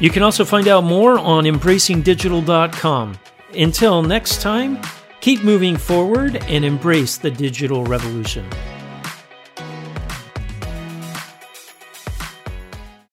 You 0.01 0.11
can 0.11 0.23
also 0.23 0.45
find 0.45 0.69
out 0.69 0.85
more 0.85 1.19
on 1.19 1.45
embracingdigital.com. 1.45 3.19
Until 3.55 4.03
next 4.03 4.43
time, 4.43 4.79
keep 5.23 5.43
moving 5.43 5.79
forward 5.79 6.45
and 6.45 6.63
embrace 6.63 7.17
the 7.17 7.31
digital 7.31 7.83
revolution. 7.87 8.47